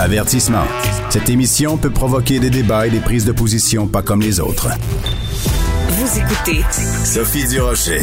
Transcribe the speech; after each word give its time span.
Avertissement. 0.00 0.64
Cette 1.10 1.28
émission 1.28 1.76
peut 1.76 1.90
provoquer 1.90 2.40
des 2.40 2.48
débats 2.48 2.86
et 2.86 2.90
des 2.90 3.00
prises 3.00 3.26
de 3.26 3.32
position 3.32 3.86
pas 3.86 4.00
comme 4.00 4.22
les 4.22 4.40
autres. 4.40 4.70
Vous 5.90 6.18
écoutez 6.18 6.64
Sophie 7.04 7.46
Durocher. 7.46 8.00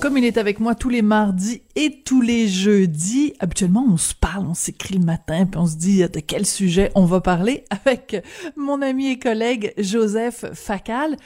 Comme 0.00 0.16
il 0.16 0.24
est 0.24 0.38
avec 0.38 0.60
moi 0.60 0.76
tous 0.76 0.90
les 0.90 1.02
mardis 1.02 1.62
et 1.74 2.02
tous 2.04 2.20
les 2.20 2.46
jeudis, 2.46 3.34
habituellement 3.40 3.84
on 3.90 3.96
se 3.96 4.14
parle, 4.14 4.46
on 4.46 4.54
s'écrit 4.54 4.94
le 4.94 5.04
matin, 5.04 5.44
puis 5.44 5.60
on 5.60 5.66
se 5.66 5.74
dit 5.74 6.02
de 6.02 6.20
quel 6.20 6.46
sujet 6.46 6.92
on 6.94 7.04
va 7.04 7.20
parler 7.20 7.64
avec 7.70 8.24
mon 8.54 8.80
ami 8.80 9.08
et 9.08 9.18
collègue 9.18 9.74
Joseph 9.76 10.44
Facal. 10.54 11.16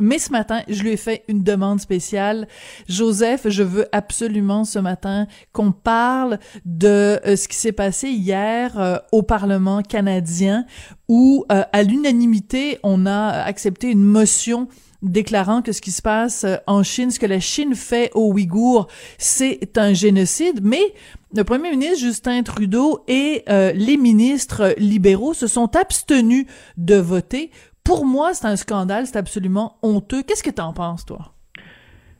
Mais 0.00 0.18
ce 0.18 0.30
matin, 0.30 0.62
je 0.68 0.82
lui 0.82 0.90
ai 0.90 0.96
fait 0.96 1.24
une 1.28 1.42
demande 1.42 1.80
spéciale. 1.80 2.48
Joseph, 2.88 3.48
je 3.48 3.62
veux 3.62 3.86
absolument 3.92 4.64
ce 4.64 4.78
matin 4.78 5.26
qu'on 5.52 5.72
parle 5.72 6.38
de 6.64 7.20
euh, 7.26 7.36
ce 7.36 7.48
qui 7.48 7.56
s'est 7.56 7.72
passé 7.72 8.08
hier 8.08 8.78
euh, 8.78 8.98
au 9.12 9.22
Parlement 9.22 9.82
canadien 9.82 10.66
où, 11.08 11.44
euh, 11.50 11.62
à 11.72 11.82
l'unanimité, 11.82 12.78
on 12.82 13.06
a 13.06 13.28
accepté 13.28 13.90
une 13.90 14.04
motion 14.04 14.68
déclarant 15.02 15.62
que 15.62 15.72
ce 15.72 15.80
qui 15.80 15.92
se 15.92 16.02
passe 16.02 16.44
en 16.66 16.82
Chine, 16.82 17.10
ce 17.10 17.18
que 17.18 17.26
la 17.26 17.40
Chine 17.40 17.74
fait 17.74 18.10
aux 18.14 18.32
Ouïghours, 18.32 18.88
c'est 19.18 19.78
un 19.78 19.92
génocide. 19.92 20.60
Mais 20.62 20.94
le 21.34 21.44
premier 21.44 21.70
ministre 21.70 21.98
Justin 21.98 22.42
Trudeau 22.42 23.04
et 23.06 23.44
les 23.46 23.98
ministres 23.98 24.74
libéraux 24.78 25.34
se 25.34 25.46
sont 25.46 25.76
abstenus 25.76 26.46
de 26.76 26.96
voter 26.96 27.50
pour 27.86 28.04
moi, 28.04 28.34
c'est 28.34 28.46
un 28.46 28.56
scandale, 28.56 29.06
c'est 29.06 29.16
absolument 29.16 29.76
honteux. 29.80 30.22
Qu'est-ce 30.24 30.42
que 30.42 30.50
tu 30.50 30.60
en 30.60 30.72
penses, 30.72 31.06
toi? 31.06 31.32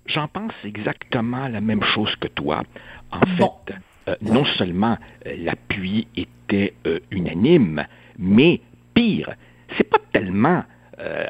J'en 0.07 0.29
pense 0.29 0.53
exactement 0.65 1.49
la 1.49 1.61
même 1.61 1.83
chose 1.83 2.15
que 2.21 2.29
toi. 2.29 2.63
En 3.11 3.27
fait, 3.37 3.75
euh, 4.09 4.15
non 4.23 4.45
seulement 4.45 4.97
euh, 5.27 5.35
l'appui 5.39 6.07
était 6.17 6.75
euh, 6.87 7.01
unanime, 7.11 7.85
mais 8.17 8.61
pire, 8.95 9.35
c'est 9.77 9.91
pas 9.91 9.99
tellement, 10.13 10.63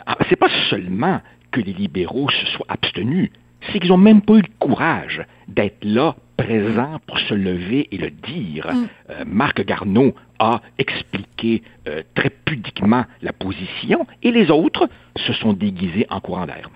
ah, 0.07 0.17
c'est 0.29 0.37
pas 0.37 0.51
seulement 0.71 1.21
que 1.51 1.61
les 1.61 1.73
libéraux 1.73 2.31
se 2.31 2.47
soient 2.53 2.67
abstenus, 2.69 3.31
c'est 3.63 3.81
qu'ils 3.81 3.89
n'ont 3.89 3.97
même 3.97 4.21
pas 4.21 4.35
eu 4.35 4.43
le 4.43 4.59
courage 4.61 5.25
d'être 5.49 5.83
là, 5.83 6.15
présents 6.37 7.01
pour 7.07 7.19
se 7.19 7.35
lever 7.35 7.89
et 7.91 7.99
le 7.99 8.11
dire. 8.11 8.71
Mm. 8.73 9.25
Marc 9.27 9.65
Garneau 9.65 10.15
a 10.39 10.61
expliqué 10.79 11.63
euh, 11.89 12.03
très 12.15 12.31
pudiquement 12.31 13.05
la 13.23 13.33
position 13.33 14.07
et 14.23 14.31
les 14.31 14.51
autres 14.51 14.89
se 15.17 15.33
sont 15.35 15.53
déguisés 15.53 16.07
en 16.11 16.21
courant 16.21 16.47
d'air. 16.47 16.71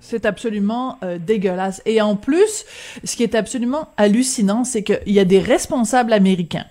C'est 0.00 0.26
absolument 0.26 0.98
euh, 1.04 1.18
dégueulasse. 1.18 1.80
Et 1.86 2.00
en 2.00 2.16
plus, 2.16 2.64
ce 3.04 3.16
qui 3.16 3.22
est 3.22 3.36
absolument 3.36 3.88
hallucinant, 3.96 4.64
c'est 4.64 4.82
qu'il 4.82 5.00
y 5.06 5.20
a 5.20 5.24
des 5.24 5.38
responsables 5.38 6.12
américains, 6.12 6.66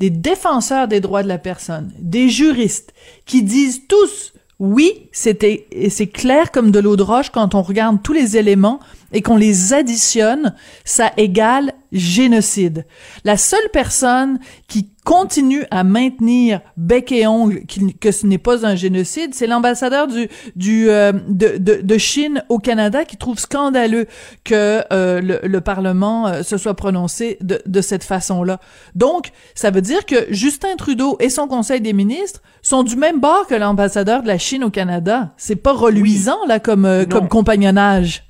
des 0.00 0.10
défenseurs 0.10 0.86
des 0.86 1.00
droits 1.00 1.22
de 1.22 1.28
la 1.28 1.38
personne, 1.38 1.92
des 1.98 2.28
juristes, 2.28 2.92
qui 3.24 3.42
disent 3.42 3.86
tous 3.88 4.34
oui, 4.60 5.08
c'était 5.10 5.66
c'est 5.90 6.06
clair 6.06 6.52
comme 6.52 6.70
de 6.70 6.78
l'eau 6.78 6.94
de 6.94 7.02
roche 7.02 7.30
quand 7.30 7.56
on 7.56 7.62
regarde 7.62 8.02
tous 8.02 8.12
les 8.12 8.36
éléments 8.36 8.78
et 9.14 9.22
qu'on 9.22 9.36
les 9.36 9.72
additionne, 9.72 10.54
ça 10.84 11.12
égale 11.16 11.72
génocide. 11.92 12.84
La 13.24 13.36
seule 13.36 13.70
personne 13.72 14.40
qui 14.68 14.90
continue 15.04 15.64
à 15.70 15.84
maintenir 15.84 16.60
bec 16.76 17.12
et 17.12 17.26
ongle 17.26 17.62
que 18.00 18.10
ce 18.10 18.26
n'est 18.26 18.38
pas 18.38 18.66
un 18.66 18.74
génocide, 18.74 19.34
c'est 19.34 19.46
l'ambassadeur 19.46 20.08
du, 20.08 20.28
du 20.56 20.88
euh, 20.88 21.12
de, 21.28 21.58
de, 21.58 21.80
de, 21.82 21.98
Chine 21.98 22.42
au 22.48 22.58
Canada 22.58 23.04
qui 23.04 23.16
trouve 23.16 23.38
scandaleux 23.38 24.06
que 24.44 24.82
euh, 24.92 25.20
le, 25.20 25.40
le, 25.44 25.60
Parlement 25.60 26.26
euh, 26.26 26.42
se 26.42 26.56
soit 26.56 26.74
prononcé 26.74 27.38
de, 27.40 27.62
de 27.64 27.80
cette 27.80 28.02
façon-là. 28.02 28.58
Donc, 28.94 29.30
ça 29.54 29.70
veut 29.70 29.82
dire 29.82 30.04
que 30.06 30.26
Justin 30.30 30.74
Trudeau 30.76 31.16
et 31.20 31.28
son 31.28 31.46
Conseil 31.46 31.80
des 31.80 31.92
ministres 31.92 32.42
sont 32.62 32.82
du 32.82 32.96
même 32.96 33.20
bord 33.20 33.46
que 33.46 33.54
l'ambassadeur 33.54 34.22
de 34.22 34.26
la 34.26 34.38
Chine 34.38 34.64
au 34.64 34.70
Canada. 34.70 35.34
C'est 35.36 35.56
pas 35.56 35.72
reluisant 35.72 36.44
là 36.48 36.58
comme 36.58 37.06
comme 37.08 37.28
compagnonnage. 37.28 38.24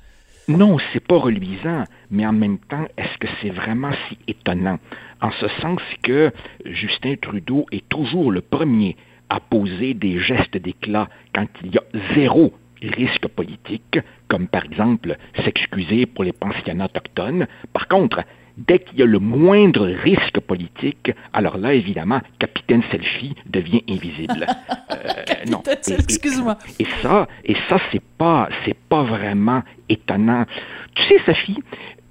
Non, 0.47 0.77
c'est 0.93 0.99
pas 0.99 1.17
reluisant, 1.17 1.85
mais 2.11 2.23
en 2.25 2.31
même 2.33 2.59
temps, 2.59 2.85
est-ce 2.97 3.17
que 3.17 3.27
c'est 3.41 3.49
vraiment 3.49 3.91
si 4.07 4.19
étonnant? 4.27 4.77
En 5.19 5.31
ce 5.31 5.47
sens 5.59 5.81
que 6.03 6.31
Justin 6.65 7.15
Trudeau 7.19 7.65
est 7.71 7.89
toujours 7.89 8.31
le 8.31 8.41
premier 8.41 8.95
à 9.29 9.39
poser 9.39 9.95
des 9.95 10.19
gestes 10.19 10.57
d'éclat 10.57 11.09
quand 11.33 11.47
il 11.63 11.73
y 11.73 11.79
a 11.79 11.83
zéro 12.13 12.53
risque 12.83 13.27
politique, 13.29 13.97
comme 14.27 14.47
par 14.47 14.65
exemple 14.65 15.17
s'excuser 15.43 16.05
pour 16.05 16.23
les 16.23 16.33
pensionnats 16.33 16.85
autochtones. 16.85 17.47
Par 17.73 17.87
contre, 17.87 18.21
dès 18.57 18.79
qu'il 18.79 18.99
y 18.99 19.03
a 19.03 19.05
le 19.05 19.19
moindre 19.19 19.87
risque 19.87 20.39
politique, 20.39 21.11
alors 21.33 21.57
là, 21.57 21.73
évidemment, 21.73 22.21
Capitaine 22.39 22.83
Selfie 22.91 23.35
devient 23.45 23.83
invisible. 23.89 24.45
Euh, 24.91 25.49
non. 25.49 25.61
Excuse-moi. 25.65 26.57
Et, 26.79 26.85
ça, 27.01 27.27
et 27.43 27.55
ça, 27.67 27.77
c'est 27.91 28.01
pas, 28.17 28.49
c'est 28.63 28.77
pas 28.77 29.03
vraiment 29.03 29.63
étonnant. 29.89 30.45
Tu 30.93 31.03
sais, 31.03 31.19
Sophie, 31.25 31.57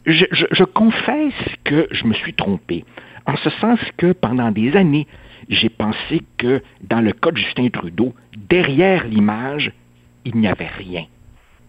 je, 0.06 0.24
je, 0.30 0.64
confesse 0.64 1.32
que 1.64 1.86
je 1.90 2.04
me 2.04 2.14
suis 2.14 2.34
trompé. 2.34 2.84
En 3.26 3.36
ce 3.36 3.50
sens 3.50 3.78
que 3.96 4.12
pendant 4.12 4.50
des 4.50 4.76
années, 4.76 5.06
j'ai 5.48 5.68
pensé 5.68 6.22
que 6.36 6.62
dans 6.82 7.00
le 7.00 7.12
cas 7.12 7.30
de 7.30 7.36
Justin 7.36 7.68
Trudeau, 7.68 8.14
derrière 8.36 9.06
l'image, 9.06 9.72
il 10.24 10.36
n'y 10.36 10.48
avait 10.48 10.66
rien. 10.66 11.06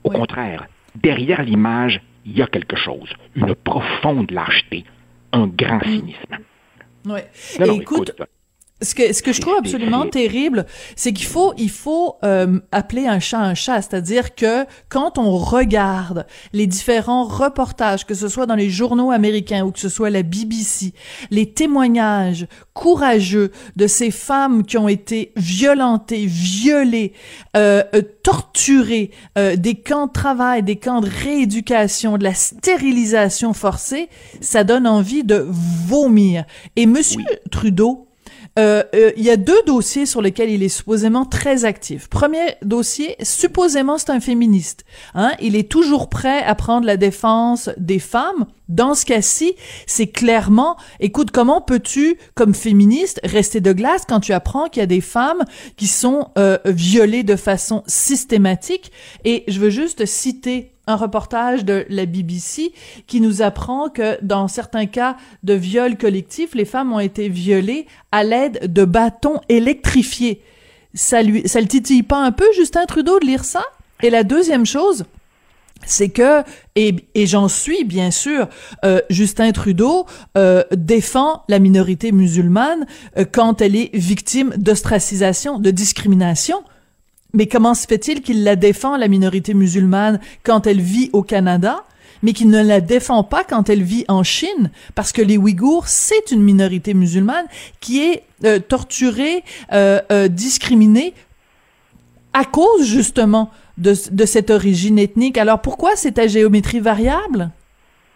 Au 0.03 0.09
contraire, 0.09 0.67
derrière 0.95 1.43
l'image, 1.43 2.01
il 2.25 2.37
y 2.37 2.41
a 2.41 2.47
quelque 2.47 2.75
chose, 2.75 3.09
une 3.35 3.55
profonde 3.55 4.31
lâcheté, 4.31 4.83
un 5.31 5.47
grand 5.47 5.77
mm. 5.77 5.89
cynisme. 5.89 6.37
Oui. 7.05 7.19
écoute, 7.81 8.13
ce 8.81 8.93
que, 8.93 9.13
ce 9.13 9.23
que 9.23 9.31
je 9.31 9.39
trouve 9.39 9.55
absolument 9.57 10.05
terrible, 10.05 10.65
c'est 10.97 11.13
qu'il 11.13 11.27
faut, 11.27 11.53
il 11.57 11.69
faut 11.69 12.17
euh, 12.25 12.59
appeler 12.73 13.07
un 13.07 13.19
chat 13.19 13.39
un 13.39 13.53
chat, 13.53 13.81
c'est-à-dire 13.81 14.35
que 14.35 14.65
quand 14.89 15.17
on 15.17 15.37
regarde 15.37 16.27
les 16.51 16.67
différents 16.67 17.23
reportages, 17.23 18.05
que 18.05 18.13
ce 18.13 18.27
soit 18.27 18.45
dans 18.45 18.55
les 18.55 18.69
journaux 18.69 19.11
américains 19.11 19.63
ou 19.63 19.71
que 19.71 19.79
ce 19.79 19.87
soit 19.87 20.09
la 20.09 20.23
BBC, 20.23 20.93
les 21.31 21.53
témoignages 21.53 22.47
courageux 22.73 23.51
de 23.77 23.87
ces 23.87 24.11
femmes 24.11 24.65
qui 24.65 24.77
ont 24.77 24.89
été 24.89 25.31
violentées, 25.37 26.25
violées, 26.25 27.13
euh, 27.55 27.81
torturées, 28.23 29.11
euh, 29.37 29.55
des 29.55 29.75
camps 29.75 30.07
de 30.07 30.11
travail, 30.11 30.63
des 30.63 30.75
camps 30.75 30.99
de 30.99 31.09
rééducation, 31.09 32.17
de 32.17 32.25
la 32.25 32.33
stérilisation 32.33 33.53
forcée, 33.53 34.09
ça 34.41 34.65
donne 34.65 34.85
envie 34.85 35.23
de 35.23 35.47
vomir. 35.47 36.43
Et 36.75 36.85
Monsieur 36.85 37.23
Trudeau 37.51 38.07
euh, 38.57 38.83
euh, 38.95 39.11
il 39.17 39.23
y 39.23 39.29
a 39.29 39.35
deux 39.35 39.61
dossiers 39.65 40.05
sur 40.05 40.21
lesquels 40.21 40.49
il 40.49 40.63
est 40.63 40.69
supposément 40.69 41.25
très 41.25 41.65
actif. 41.65 42.07
Premier 42.07 42.55
dossier, 42.61 43.17
supposément 43.21 43.97
c'est 43.97 44.11
un 44.11 44.21
féministe. 44.21 44.85
Hein? 45.13 45.33
Il 45.41 45.55
est 45.57 45.69
toujours 45.69 46.09
prêt 46.09 46.41
à 46.43 46.55
prendre 46.55 46.85
la 46.85 46.95
défense 46.95 47.69
des 47.77 47.99
femmes. 47.99 48.45
Dans 48.69 48.95
ce 48.95 49.05
cas-ci, 49.05 49.53
c'est 49.85 50.07
clairement, 50.07 50.77
écoute, 50.99 51.31
comment 51.31 51.61
peux-tu, 51.61 52.17
comme 52.33 52.55
féministe, 52.55 53.19
rester 53.23 53.59
de 53.59 53.73
glace 53.73 54.03
quand 54.07 54.21
tu 54.21 54.33
apprends 54.33 54.69
qu'il 54.69 54.79
y 54.79 54.83
a 54.83 54.87
des 54.87 55.01
femmes 55.01 55.43
qui 55.75 55.87
sont 55.87 56.29
euh, 56.37 56.57
violées 56.65 57.23
de 57.23 57.35
façon 57.35 57.83
systématique? 57.87 58.91
Et 59.23 59.43
je 59.47 59.59
veux 59.59 59.69
juste 59.69 60.05
citer 60.05 60.74
un 60.87 60.95
reportage 60.95 61.65
de 61.65 61.85
la 61.89 62.05
BBC 62.05 62.73
qui 63.07 63.21
nous 63.21 63.41
apprend 63.41 63.89
que 63.89 64.17
dans 64.21 64.47
certains 64.47 64.85
cas 64.85 65.17
de 65.43 65.53
viol 65.53 65.97
collectif, 65.97 66.55
les 66.55 66.65
femmes 66.65 66.93
ont 66.93 66.99
été 66.99 67.29
violées 67.29 67.87
à 68.11 68.23
l'aide 68.23 68.71
de 68.71 68.85
bâtons 68.85 69.41
électrifiés. 69.49 70.41
Ça 70.93 71.21
lui, 71.21 71.47
ça 71.47 71.59
le 71.59 71.67
titille 71.67 72.03
pas 72.03 72.23
un 72.23 72.31
peu, 72.31 72.45
Justin 72.55 72.85
Trudeau, 72.85 73.19
de 73.19 73.25
lire 73.25 73.43
ça? 73.43 73.63
Et 74.01 74.09
la 74.09 74.23
deuxième 74.23 74.65
chose, 74.65 75.05
c'est 75.85 76.09
que, 76.09 76.43
et, 76.75 76.95
et 77.13 77.27
j'en 77.27 77.47
suis 77.47 77.83
bien 77.83 78.11
sûr, 78.11 78.47
euh, 78.83 79.01
Justin 79.09 79.51
Trudeau 79.51 80.05
euh, 80.37 80.63
défend 80.71 81.43
la 81.47 81.59
minorité 81.59 82.11
musulmane 82.11 82.85
euh, 83.17 83.25
quand 83.29 83.61
elle 83.61 83.75
est 83.75 83.89
victime 83.93 84.53
d'ostracisation, 84.57 85.59
de 85.59 85.71
discrimination. 85.71 86.63
Mais 87.35 87.47
comment 87.47 87.73
se 87.73 87.85
fait-il 87.85 88.21
qu'il 88.21 88.43
la 88.45 88.55
défend, 88.55 88.95
la 88.95 89.09
minorité 89.09 89.53
musulmane, 89.53 90.21
quand 90.43 90.65
elle 90.67 90.79
vit 90.79 91.09
au 91.11 91.21
Canada, 91.21 91.83
mais 92.23 92.31
qu'il 92.31 92.49
ne 92.49 92.63
la 92.63 92.79
défend 92.79 93.23
pas 93.23 93.43
quand 93.43 93.69
elle 93.69 93.83
vit 93.83 94.05
en 94.07 94.23
Chine? 94.23 94.71
Parce 94.95 95.11
que 95.11 95.21
les 95.21 95.37
Ouïghours, 95.37 95.89
c'est 95.89 96.31
une 96.31 96.41
minorité 96.41 96.93
musulmane 96.93 97.45
qui 97.81 98.01
est 98.01 98.23
euh, 98.45 98.59
torturée, 98.59 99.43
euh, 99.73 99.99
euh, 100.13 100.29
discriminée 100.29 101.13
à 102.31 102.45
cause 102.45 102.85
justement 102.85 103.51
de, 103.77 103.93
de 104.11 104.25
cette 104.25 104.49
origine 104.49 104.97
ethnique. 104.97 105.37
Alors 105.37 105.61
pourquoi 105.61 105.97
c'est 105.97 106.17
à 106.17 106.27
géométrie 106.27 106.79
variable? 106.79 107.51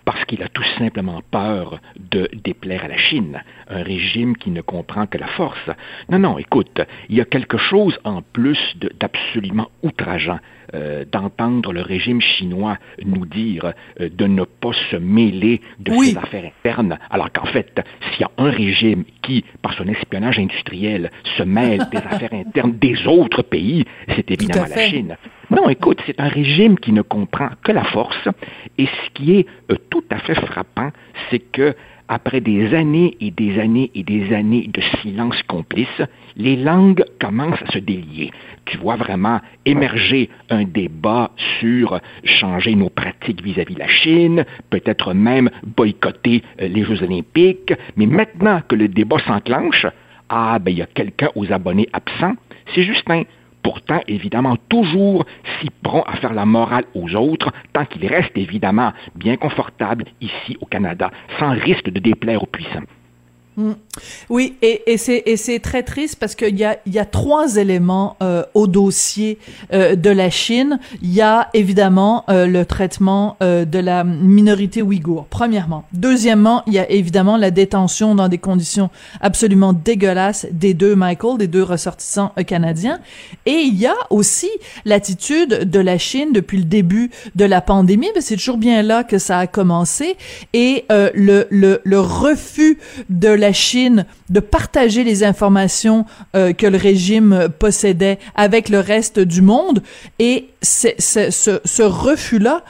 Parce 0.09 0.25
qu'il 0.25 0.41
a 0.41 0.47
tout 0.47 0.63
simplement 0.79 1.21
peur 1.29 1.79
de 2.00 2.27
déplaire 2.33 2.85
à 2.85 2.88
la 2.88 2.97
Chine, 2.97 3.44
un 3.67 3.83
régime 3.83 4.35
qui 4.35 4.50
ne 4.50 4.61
comprend 4.61 5.06
que 5.06 5.19
la 5.19 5.27
force. 5.27 5.69
Non, 6.09 6.17
non, 6.17 6.39
écoute, 6.39 6.81
il 7.09 7.17
y 7.17 7.21
a 7.21 7.25
quelque 7.25 7.59
chose 7.59 7.95
en 8.03 8.23
plus 8.23 8.57
d'absolument 9.00 9.69
outrageant 9.83 10.39
euh, 10.73 11.06
d'entendre 11.06 11.73
le 11.73 11.81
régime 11.81 12.21
chinois 12.21 12.77
nous 13.06 13.27
dire 13.27 13.73
euh, 14.01 14.09
de 14.11 14.25
ne 14.25 14.45
pas 14.45 14.71
se 14.89 14.95
mêler 14.95 15.61
de 15.77 15.91
ses 15.91 16.17
affaires 16.17 16.45
internes, 16.45 16.97
alors 17.11 17.31
qu'en 17.31 17.45
fait, 17.45 17.79
s'il 18.09 18.21
y 18.21 18.23
a 18.23 18.31
un 18.39 18.50
régime 18.50 19.03
qui, 19.21 19.45
par 19.61 19.75
son 19.75 19.88
espionnage 19.88 20.39
industriel, 20.39 21.11
se 21.38 21.44
mêle 21.44 21.88
des 21.91 21.97
affaires 22.09 22.33
internes 22.33 22.73
des 22.79 23.06
autres 23.06 23.44
pays, 23.44 23.85
c'est 24.15 24.31
évidemment 24.31 24.65
la 24.75 24.88
Chine. 24.88 25.17
Non, 25.51 25.68
écoute, 25.68 26.00
c'est 26.06 26.19
un 26.19 26.28
régime 26.28 26.78
qui 26.78 26.92
ne 26.92 27.01
comprend 27.01 27.50
que 27.63 27.72
la 27.72 27.84
force, 27.84 28.28
et 28.78 28.86
ce 28.86 29.10
qui 29.16 29.34
est 29.38 29.48
euh, 29.72 29.75
tout 29.90 30.04
à 30.12 30.19
fait 30.19 30.36
frappant, 30.36 30.92
c'est 31.30 31.40
que 31.40 31.75
après 32.07 32.40
des 32.40 32.75
années 32.75 33.18
et 33.19 33.31
des 33.31 33.60
années 33.60 33.90
et 33.96 34.04
des 34.04 34.31
années 34.34 34.68
de 34.68 34.81
silence 35.01 35.42
complice, 35.44 36.01
les 36.36 36.56
langues 36.56 37.04
commencent 37.19 37.62
à 37.63 37.72
se 37.72 37.80
délier. 37.80 38.31
Tu 38.66 38.78
vois 38.78 38.96
vraiment 38.96 39.42
émerger 39.66 40.30
un 40.51 40.66
débat 40.66 41.31
sur 41.60 42.00
changer 42.24 42.75
nos 42.75 42.90
pratiques 42.90 43.44
vis-à-vis 43.44 43.74
de 43.74 43.80
la 43.80 43.88
Chine, 43.88 44.45
peut-être 44.69 45.16
même 45.16 45.50
boycotter 45.63 46.44
euh, 46.62 46.68
les 46.68 46.84
Jeux 46.84 47.02
olympiques, 47.02 47.74
mais 47.95 48.06
maintenant 48.06 48.62
que 48.68 48.75
le 48.75 48.88
débat 48.88 49.18
s'enclenche, 49.25 49.88
ah 50.30 50.60
ben 50.60 50.69
il 50.69 50.78
y 50.78 50.84
a 50.84 50.88
quelqu'un 50.88 51.30
aux 51.34 51.52
abonnés 51.52 51.90
absents, 51.92 52.36
c'est 52.75 52.84
Justin 52.84 53.24
pourtant 53.63 54.01
évidemment 54.07 54.56
toujours 54.69 55.25
si 55.59 55.69
prompt 55.83 56.03
à 56.07 56.17
faire 56.17 56.33
la 56.33 56.45
morale 56.45 56.85
aux 56.94 57.15
autres, 57.15 57.51
tant 57.73 57.85
qu'il 57.85 58.06
reste 58.07 58.38
évidemment 58.38 58.94
bien 59.15 59.38
confortable 59.38 60.06
ici 60.21 60.57
au 60.61 60.65
Canada, 60.65 61.11
sans 61.39 61.51
risque 61.51 61.89
de 61.89 62.00
déplaire 62.00 62.44
aux 62.44 62.47
puissants. 62.47 62.83
Mm. 63.59 63.73
Oui, 64.29 64.56
et, 64.61 64.94
et 64.94 64.97
c'est 64.97 65.59
très 65.59 65.83
triste 65.83 66.15
parce 66.17 66.33
qu'il 66.33 66.57
y 66.57 66.63
a, 66.63 66.77
y 66.85 66.97
a 66.97 67.03
trois 67.03 67.57
éléments 67.57 68.15
euh, 68.23 68.44
au 68.53 68.67
dossier 68.67 69.38
euh, 69.73 69.97
de 69.97 70.09
la 70.09 70.29
Chine. 70.29 70.79
Il 71.01 71.13
y 71.13 71.19
a 71.21 71.50
évidemment 71.53 72.23
euh, 72.29 72.45
le 72.45 72.65
traitement 72.65 73.35
euh, 73.44 73.65
de 73.65 73.79
la 73.79 74.06
minorité 74.06 74.81
ouïghour, 74.81 75.25
premièrement. 75.29 75.83
Deuxièmement, 75.91 76.63
il 76.67 76.73
y 76.73 76.79
a 76.79 76.89
évidemment 76.89 77.35
la 77.35 77.51
détention 77.51 78.15
dans 78.15 78.29
des 78.29 78.38
conditions 78.38 78.89
absolument 79.19 79.73
dégueulasses 79.73 80.47
des 80.51 80.73
deux 80.73 80.95
Michael, 80.95 81.38
des 81.38 81.47
deux 81.47 81.63
ressortissants 81.63 82.31
euh, 82.39 82.44
canadiens. 82.44 83.01
Et 83.45 83.63
il 83.67 83.75
y 83.75 83.88
a 83.88 83.95
aussi 84.09 84.50
l'attitude 84.85 85.69
de 85.69 85.79
la 85.79 85.97
Chine 85.97 86.31
depuis 86.31 86.59
le 86.59 86.63
début 86.63 87.11
de 87.35 87.44
la 87.44 87.59
pandémie, 87.59 88.07
mais 88.15 88.21
c'est 88.21 88.38
toujours 88.38 88.57
bien 88.57 88.81
là 88.83 89.03
que 89.03 89.17
ça 89.17 89.39
a 89.39 89.47
commencé, 89.47 90.15
et 90.53 90.85
le, 90.89 91.45
le, 91.50 91.81
le 91.83 92.00
refus 92.00 92.77
de 93.09 93.27
la 93.27 93.49
Chine 93.54 94.06
de 94.30 94.40
partager 94.40 95.04
les 95.04 95.24
informations 95.24 96.06
euh, 96.36 96.54
que 96.54 96.68
le 96.68 96.78
régime 96.78 97.50
possédait 97.60 98.19
avec 98.36 98.69
le 98.69 98.80
reste 98.80 99.19
du 99.19 99.42
monde. 99.42 99.81
Et 100.19 100.50
ce, 100.62 101.81
refus-là, 101.81 102.63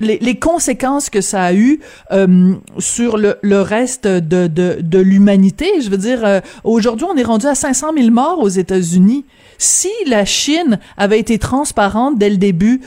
les, 0.00 0.38
conséquences 0.38 1.10
que 1.10 1.20
ça 1.20 1.42
a 1.42 1.52
eu 1.52 1.80
euh, 2.10 2.54
sur 2.78 3.18
le, 3.18 3.60
reste 3.60 4.06
de, 4.06 4.46
de, 4.46 4.98
l'humanité. 4.98 5.66
Je 5.82 5.90
veux 5.90 5.98
dire, 5.98 6.24
euh, 6.24 6.40
aujourd'hui, 6.64 7.06
on 7.10 7.16
est 7.16 7.22
rendu 7.22 7.46
à 7.46 7.54
500 7.54 7.88
000 7.96 8.10
morts 8.10 8.40
aux 8.40 8.48
États-Unis. 8.48 9.26
Si 9.58 9.90
la 10.06 10.24
Chine 10.24 10.78
avait 10.96 11.18
été 11.18 11.38
transparente 11.38 12.18
dès 12.18 12.30
le 12.30 12.38
début, 12.38 12.80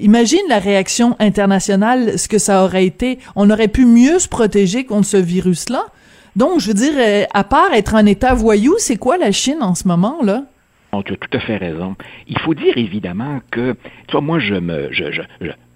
imagine 0.00 0.40
la 0.48 0.58
réaction 0.58 1.14
internationale, 1.18 2.18
ce 2.18 2.28
que 2.28 2.38
ça 2.38 2.64
aurait 2.64 2.86
été. 2.86 3.18
On 3.36 3.50
aurait 3.50 3.68
pu 3.68 3.84
mieux 3.84 4.18
se 4.18 4.28
protéger 4.28 4.84
contre 4.84 5.06
ce 5.06 5.18
virus-là. 5.18 5.84
Donc, 6.34 6.60
je 6.60 6.68
veux 6.68 6.74
dire, 6.74 6.94
euh, 6.96 7.24
à 7.34 7.44
part 7.44 7.74
être 7.74 7.94
un 7.94 8.06
État 8.06 8.32
voyou, 8.32 8.74
c'est 8.78 8.96
quoi 8.96 9.18
la 9.18 9.32
Chine 9.32 9.58
en 9.60 9.74
ce 9.74 9.86
moment, 9.86 10.22
là? 10.22 10.44
Tu 11.04 11.12
as 11.12 11.16
tout 11.16 11.36
à 11.36 11.40
fait 11.40 11.56
raison. 11.56 11.94
Il 12.26 12.38
faut 12.38 12.54
dire 12.54 12.76
évidemment 12.76 13.40
que, 13.50 13.74
tu 14.06 14.12
vois, 14.12 14.20
moi, 14.20 14.38
je 14.38 14.54
me, 14.54 14.88
je, 14.92 15.10
je, 15.10 15.22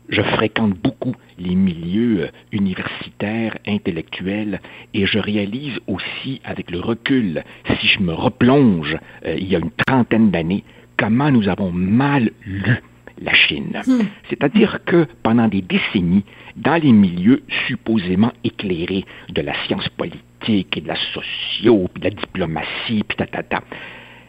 je, 0.08 0.22
fréquente 0.22 0.72
beaucoup 0.72 1.14
les 1.38 1.54
milieux 1.54 2.24
euh, 2.24 2.28
universitaires, 2.52 3.56
intellectuels, 3.66 4.60
et 4.94 5.06
je 5.06 5.18
réalise 5.18 5.78
aussi, 5.86 6.40
avec 6.44 6.70
le 6.70 6.80
recul, 6.80 7.44
si 7.80 7.88
je 7.88 8.00
me 8.00 8.12
replonge 8.12 8.98
euh, 9.26 9.36
il 9.38 9.48
y 9.48 9.56
a 9.56 9.58
une 9.58 9.70
trentaine 9.86 10.30
d'années, 10.30 10.64
comment 10.98 11.30
nous 11.30 11.48
avons 11.48 11.70
mal 11.70 12.30
lu 12.44 12.82
la 13.20 13.34
Chine. 13.34 13.80
Hmm. 13.86 14.02
C'est-à-dire 14.28 14.80
que 14.84 15.06
pendant 15.22 15.48
des 15.48 15.62
décennies, 15.62 16.24
dans 16.56 16.80
les 16.80 16.92
milieux 16.92 17.42
supposément 17.66 18.32
éclairés 18.44 19.04
de 19.30 19.42
la 19.42 19.52
science 19.66 19.88
politique 19.90 20.76
et 20.76 20.80
de 20.80 20.88
la 20.88 20.96
socio, 21.12 21.88
puis 21.92 22.00
de 22.00 22.08
la 22.08 22.14
diplomatie, 22.14 23.04
puis 23.06 23.16
ta, 23.16 23.26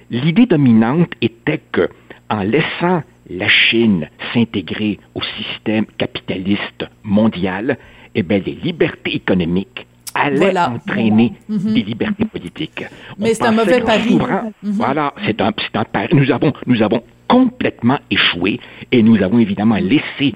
l'idée 0.10 0.45
dominante 0.45 1.12
était 1.22 1.62
que, 1.72 1.89
en 2.30 2.42
laissant 2.42 3.04
la 3.30 3.48
Chine 3.50 4.10
s'intégrer 4.34 5.00
au 5.16 5.22
système 5.22 5.86
capitaliste 5.98 6.86
mondial, 7.04 7.78
eh 8.16 8.24
bien, 8.24 8.39
les 8.39 8.56
libertés 8.56 9.16
économiques 9.16 9.86
allaient 10.13 10.57
entraîner 10.57 11.34
mhm. 11.48 11.74
des 11.74 11.84
libertés 11.84 12.25
politiques. 12.25 12.86
Mais 13.19 13.34
c'est 13.34 13.45
un 13.45 13.51
mauvais 13.51 13.81
pari. 13.81 14.16
Mhm. 14.16 14.51
Voilà, 14.63 15.13
c'est 15.25 15.39
un, 15.42 15.51
un 15.74 15.84
pari. 15.84 16.16
Nous 16.16 16.31
avons, 16.31 16.54
nous 16.66 16.81
avons 16.81 17.04
complètement 17.27 18.00
échoué 18.09 18.59
et 18.91 19.03
nous 19.03 19.21
avons 19.21 19.39
évidemment 19.39 19.77
laissé 19.77 20.33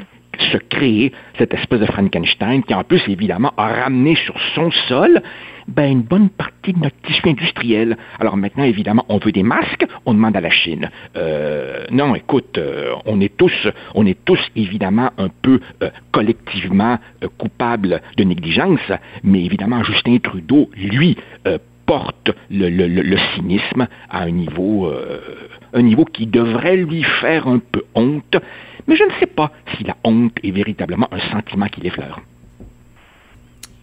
se 0.51 0.57
créer 0.57 1.11
cette 1.37 1.53
espèce 1.53 1.79
de 1.79 1.85
Frankenstein 1.85 2.63
qui 2.63 2.73
en 2.73 2.83
plus 2.83 3.01
évidemment 3.07 3.53
a 3.57 3.67
ramené 3.67 4.15
sur 4.15 4.35
son 4.55 4.71
sol 4.87 5.21
ben, 5.67 5.91
une 5.91 6.01
bonne 6.01 6.29
partie 6.29 6.73
de 6.73 6.79
notre 6.79 6.99
tissu 7.01 7.21
industriel. 7.29 7.97
Alors 8.19 8.35
maintenant, 8.35 8.63
évidemment, 8.63 9.05
on 9.09 9.19
veut 9.19 9.31
des 9.31 9.43
masques, 9.43 9.85
on 10.05 10.13
demande 10.13 10.35
à 10.35 10.41
la 10.41 10.49
Chine. 10.49 10.89
Euh, 11.15 11.85
non, 11.91 12.15
écoute, 12.15 12.57
euh, 12.57 12.93
on 13.05 13.21
est 13.21 13.35
tous, 13.37 13.53
on 13.95 14.05
est 14.05 14.17
tous 14.25 14.39
évidemment 14.55 15.11
un 15.17 15.29
peu 15.29 15.59
euh, 15.81 15.89
collectivement 16.11 16.97
coupables 17.37 18.01
de 18.17 18.23
négligence, 18.23 18.91
mais 19.23 19.43
évidemment, 19.45 19.83
Justin 19.83 20.17
Trudeau, 20.17 20.69
lui, 20.75 21.17
porte 21.85 22.31
le, 22.49 22.69
le, 22.69 22.87
le, 22.87 23.17
cynisme 23.35 23.87
à 24.09 24.23
un 24.23 24.31
niveau, 24.31 24.91
un 25.73 25.81
niveau 25.81 26.05
qui 26.05 26.27
devrait 26.27 26.77
lui 26.77 27.03
faire 27.03 27.47
un 27.47 27.59
peu 27.59 27.83
honte. 27.95 28.37
Mais 28.87 28.95
je 28.95 29.03
ne 29.03 29.11
sais 29.19 29.27
pas 29.27 29.51
si 29.75 29.83
la 29.83 29.95
honte 30.03 30.37
est 30.43 30.51
véritablement 30.51 31.07
un 31.11 31.19
sentiment 31.31 31.67
qui 31.67 31.81
l'effleure. 31.81 32.21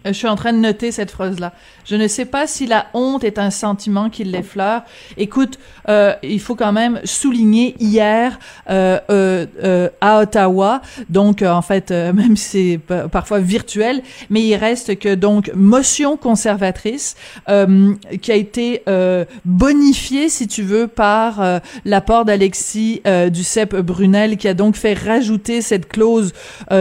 Je 0.05 0.13
suis 0.13 0.27
en 0.27 0.35
train 0.35 0.53
de 0.53 0.59
noter 0.59 0.91
cette 0.91 1.11
phrase-là. 1.11 1.53
Je 1.85 1.95
ne 1.95 2.07
sais 2.07 2.25
pas 2.25 2.47
si 2.47 2.67
la 2.67 2.87
honte 2.93 3.23
est 3.23 3.37
un 3.37 3.49
sentiment 3.49 4.09
qui 4.09 4.23
l'effleure. 4.23 4.83
Écoute, 5.17 5.59
euh, 5.89 6.13
il 6.23 6.39
faut 6.39 6.55
quand 6.55 6.71
même 6.71 7.01
souligner 7.03 7.75
hier 7.79 8.39
euh, 8.69 8.99
euh, 9.09 9.89
à 9.99 10.19
Ottawa, 10.19 10.81
donc 11.09 11.41
en 11.41 11.61
fait, 11.61 11.91
même 11.91 12.37
si 12.37 12.49
c'est 12.49 13.07
parfois 13.09 13.39
virtuel, 13.39 14.01
mais 14.29 14.41
il 14.41 14.55
reste 14.55 14.97
que 14.99 15.15
donc 15.15 15.51
motion 15.53 16.15
conservatrice 16.17 17.15
qui 18.21 18.31
a 18.31 18.35
été 18.35 18.83
bonifiée, 19.45 20.29
si 20.29 20.47
tu 20.47 20.63
veux, 20.63 20.87
par 20.87 21.61
l'apport 21.85 22.25
d'Alexis 22.25 23.01
Duceppe 23.31 23.75
Brunel, 23.75 24.37
qui 24.37 24.47
a 24.47 24.53
donc 24.53 24.75
fait 24.75 24.93
rajouter 24.93 25.61
cette 25.61 25.87
clause 25.87 26.33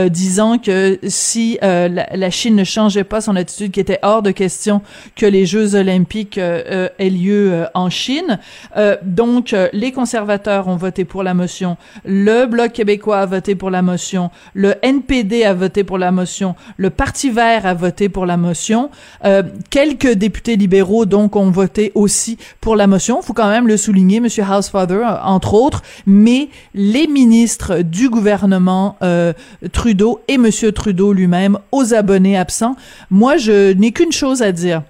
disant 0.08 0.58
que 0.58 0.98
si 1.06 1.58
la, 1.60 1.88
la 1.88 2.30
Chine 2.30 2.56
ne 2.56 2.64
changeait 2.64 3.04
pas 3.08 3.20
son 3.20 3.36
attitude, 3.36 3.72
qui 3.72 3.80
était 3.80 3.98
hors 4.02 4.22
de 4.22 4.30
question 4.30 4.82
que 5.16 5.26
les 5.26 5.46
Jeux 5.46 5.74
olympiques 5.74 6.38
euh, 6.38 6.62
euh, 6.70 6.88
aient 6.98 7.10
lieu 7.10 7.52
euh, 7.52 7.64
en 7.74 7.90
Chine. 7.90 8.38
donc, 9.02 9.54
les 9.72 9.92
conservateurs 9.92 10.68
ont 10.68 10.76
voté 10.76 11.04
pour 11.04 11.22
la 11.22 11.34
motion, 11.34 11.76
le 12.04 12.46
Bloc 12.46 12.72
québécois 12.72 13.20
a 13.20 13.26
voté 13.26 13.54
pour 13.54 13.70
la 13.70 13.82
motion, 13.82 14.30
le 14.54 14.74
NPD 14.82 15.44
a 15.44 15.54
voté 15.54 15.84
pour 15.84 15.98
la 15.98 16.10
motion, 16.10 16.54
le 16.76 16.90
Parti 16.90 17.30
vert 17.30 17.66
a 17.66 17.74
voté 17.74 18.08
pour 18.08 18.26
la 18.26 18.36
motion. 18.36 18.90
quelques 19.70 20.12
députés 20.12 20.56
libéraux, 20.56 21.06
donc, 21.06 21.36
ont 21.36 21.50
voté 21.50 21.92
aussi 21.94 22.38
pour 22.60 22.76
la 22.76 22.86
motion. 22.86 23.22
faut 23.22 23.32
quand 23.32 23.48
même 23.48 23.66
le 23.66 23.76
souligner, 23.76 24.20
Monsieur 24.20 24.44
Housefather, 24.44 25.04
entre 25.24 25.54
autres, 25.54 25.82
mais 26.06 26.48
les 26.74 27.06
ministres 27.06 27.80
du 27.80 28.08
gouvernement 28.08 28.96
Trudeau 29.72 30.20
et 30.28 30.38
Monsieur 30.38 30.72
Trudeau 30.72 31.12
lui-même, 31.12 31.58
aux 31.72 31.94
abonnés 31.94 32.36
absents, 32.36 32.76
moi, 33.10 33.36
je 33.36 33.72
n'ai 33.72 33.92
qu'une 33.92 34.12
chose 34.12 34.42
à 34.42 34.52
dire 34.52 34.82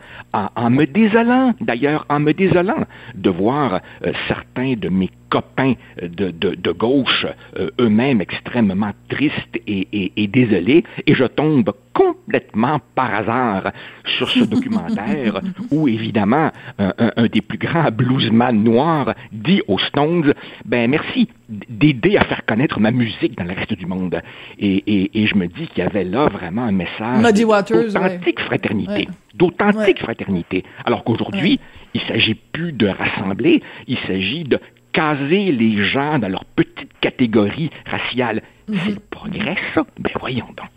en, 0.56 0.70
me 0.70 0.86
désolant, 0.86 1.54
d'ailleurs, 1.62 2.06
en 2.10 2.20
me 2.20 2.34
désolant 2.34 2.86
de 3.14 3.30
voir 3.30 3.82
euh, 4.06 4.12
certains 4.28 4.74
de 4.74 4.90
mes 4.90 5.10
copains 5.30 5.74
de, 6.02 6.32
de, 6.32 6.72
gauche, 6.72 7.26
euh, 7.58 7.70
eux-mêmes 7.80 8.22
extrêmement 8.22 8.92
tristes 9.10 9.58
et, 9.68 10.12
et, 10.16 10.28
désolés, 10.28 10.84
et 11.06 11.16
je 11.16 11.26
tombe 11.26 11.72
complètement 11.94 12.80
par 12.94 13.14
hasard 13.14 13.72
sur 14.18 14.30
ce 14.30 14.44
documentaire 14.44 15.42
où, 15.72 15.88
évidemment, 15.88 16.52
un, 16.78 16.94
un, 17.16 17.26
des 17.28 17.42
plus 17.42 17.58
grands 17.58 17.90
bluesman 17.92 18.64
noirs 18.64 19.14
dit 19.32 19.62
aux 19.68 19.80
Stones, 19.80 20.34
ben 20.66 20.90
merci 20.90 21.30
d'aider 21.48 22.18
à 22.18 22.26
faire 22.26 22.46
connaître 22.46 22.80
ma 22.80 22.92
musique 22.92 23.38
dans 23.38 23.46
le 23.46 23.54
reste 23.54 23.74
du 23.74 23.86
monde. 23.86 24.22
Et, 24.60 25.12
et 25.14 25.28
je 25.28 25.36
me 25.36 25.48
dis 25.48 25.68
qu'il 25.68 25.84
y 25.84 25.88
avait 25.88 26.04
là 26.04 26.28
vraiment 26.28 26.64
un 26.64 26.72
message 26.72 27.22
d'authentique 27.22 28.40
fraternité. 28.42 29.08
D'authentique 29.34 30.00
fraternité. 30.00 30.64
Alors 30.86 31.04
qu'aujourd'hui, 31.04 31.60
il 31.94 32.02
ne 32.02 32.08
s'agit 32.08 32.36
plus 32.36 32.74
de 32.74 32.88
rassembler, 32.88 33.62
il 33.88 33.98
s'agit 34.00 34.44
de 34.44 34.60
caser 34.96 35.52
les 35.52 35.84
gens 35.84 36.18
dans 36.20 36.30
leur 36.30 36.46
petite 36.46 36.90
catégorie 37.02 37.70
raciale. 37.86 38.42
Mhm. 38.68 38.80
C'est 38.84 38.92
le 38.92 39.02
progrès, 39.12 39.58
ça? 39.74 39.86
Ben 40.00 40.12
voyons 40.20 40.48
donc. 40.58 40.70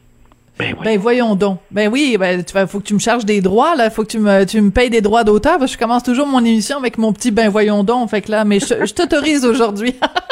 Ben, 0.58 0.74
ben, 0.82 0.98
voyons 0.98 1.36
donc. 1.36 1.60
Ben 1.70 1.88
oui, 1.88 2.16
ben 2.18 2.42
tu 2.42 2.52
faut 2.66 2.80
que 2.80 2.84
tu 2.84 2.94
me 2.94 2.98
charges 2.98 3.24
des 3.24 3.40
droits 3.40 3.76
là, 3.76 3.90
faut 3.90 4.02
que 4.02 4.08
tu 4.08 4.18
me 4.18 4.44
tu 4.44 4.60
me 4.60 4.70
payes 4.72 4.90
des 4.90 5.00
droits 5.00 5.22
d'auteur 5.22 5.58
parce 5.58 5.70
que 5.70 5.74
je 5.74 5.78
commence 5.78 6.02
toujours 6.02 6.26
mon 6.26 6.44
émission 6.44 6.78
avec 6.78 6.98
mon 6.98 7.12
petit 7.12 7.30
ben 7.30 7.48
voyons 7.48 7.84
donc. 7.84 8.10
Fait 8.10 8.22
que 8.22 8.32
là, 8.32 8.44
mais 8.44 8.58
je 8.58 8.92
t'autorise 8.92 9.44
aujourd'hui. 9.44 9.94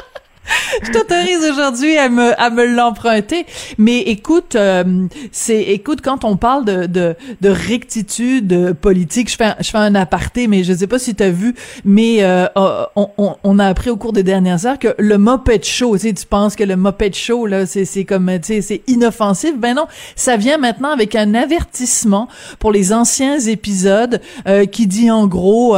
je 0.82 0.90
t'autorise 0.92 1.50
aujourd'hui 1.50 1.96
à 1.96 2.08
me 2.08 2.38
à 2.40 2.50
me 2.50 2.66
l'emprunter. 2.66 3.46
Mais 3.78 4.00
écoute, 4.00 4.56
euh, 4.56 5.06
c'est 5.32 5.62
écoute 5.62 6.00
quand 6.02 6.24
on 6.24 6.36
parle 6.36 6.64
de 6.64 6.86
de, 6.86 7.14
de 7.40 7.48
rectitude 7.48 8.74
politique, 8.74 9.30
je 9.30 9.36
fais 9.36 9.44
un, 9.44 9.56
je 9.60 9.70
fais 9.70 9.78
un 9.78 9.94
aparté, 9.94 10.46
mais 10.46 10.64
je 10.64 10.72
sais 10.72 10.86
pas 10.86 10.98
si 10.98 11.14
tu 11.14 11.22
as 11.22 11.30
vu, 11.30 11.54
mais 11.84 12.18
euh, 12.20 12.46
on, 12.56 13.08
on, 13.16 13.36
on, 13.42 13.58
a 13.58 13.66
appris 13.66 13.90
au 13.90 13.96
cours 13.96 14.12
des 14.12 14.22
dernières 14.22 14.66
heures 14.66 14.78
que 14.78 14.94
le 14.98 15.18
Muppet 15.18 15.62
Show, 15.62 15.96
tu 15.96 16.08
sais, 16.08 16.12
tu 16.12 16.26
penses 16.26 16.56
que 16.56 16.64
le 16.64 16.76
Muppet 16.76 17.12
Show 17.12 17.46
là, 17.46 17.66
c'est 17.66 17.84
c'est 17.84 18.04
comme 18.04 18.30
tu 18.40 18.54
sais, 18.54 18.60
c'est 18.60 18.82
inoffensif. 18.86 19.56
Ben 19.56 19.74
non, 19.74 19.86
ça 20.14 20.36
vient 20.36 20.58
maintenant 20.58 20.90
avec 20.90 21.14
un 21.14 21.34
avertissement 21.34 22.28
pour 22.58 22.72
les 22.72 22.92
anciens 22.92 23.38
épisodes 23.38 24.20
euh, 24.46 24.66
qui 24.66 24.86
dit 24.86 25.10
en 25.10 25.26
gros 25.26 25.76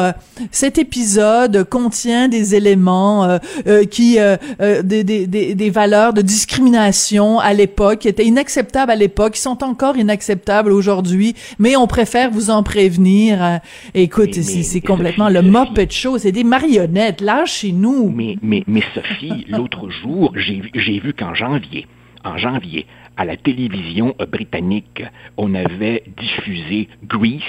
cet 0.50 0.78
épisode 0.78 1.64
contient 1.64 2.28
des 2.28 2.54
éléments 2.54 3.38
qui 3.90 4.18
des, 4.88 5.04
des, 5.04 5.54
des, 5.54 5.70
valeurs 5.70 6.12
de 6.12 6.22
discrimination 6.22 7.38
à 7.38 7.52
l'époque, 7.52 8.00
qui 8.00 8.08
étaient 8.08 8.26
inacceptables 8.26 8.90
à 8.90 8.96
l'époque, 8.96 9.34
qui 9.34 9.40
sont 9.40 9.62
encore 9.62 9.96
inacceptables 9.96 10.72
aujourd'hui, 10.72 11.34
mais 11.58 11.76
on 11.76 11.86
préfère 11.86 12.30
vous 12.30 12.50
en 12.50 12.62
prévenir. 12.62 13.44
Euh, 13.44 13.56
écoute, 13.94 14.34
c'est 14.34 14.80
complètement 14.80 15.28
le 15.28 15.42
Muppet 15.42 15.90
Show, 15.90 16.18
c'est 16.18 16.32
des 16.32 16.44
marionnettes, 16.44 17.20
là 17.20 17.44
chez 17.44 17.72
nous. 17.72 18.10
Mais, 18.10 18.36
mais, 18.42 18.64
mais 18.66 18.82
Sophie, 18.94 19.44
l'autre 19.48 19.88
jour, 19.90 20.32
j'ai 20.36 20.98
vu 20.98 21.12
qu'en 21.12 21.34
janvier, 21.34 21.86
en 22.24 22.36
janvier, 22.36 22.86
à 23.18 23.24
la 23.24 23.36
télévision 23.36 24.14
britannique, 24.30 25.02
on 25.36 25.54
avait 25.54 26.04
diffusé 26.16 26.88
Grease, 27.02 27.42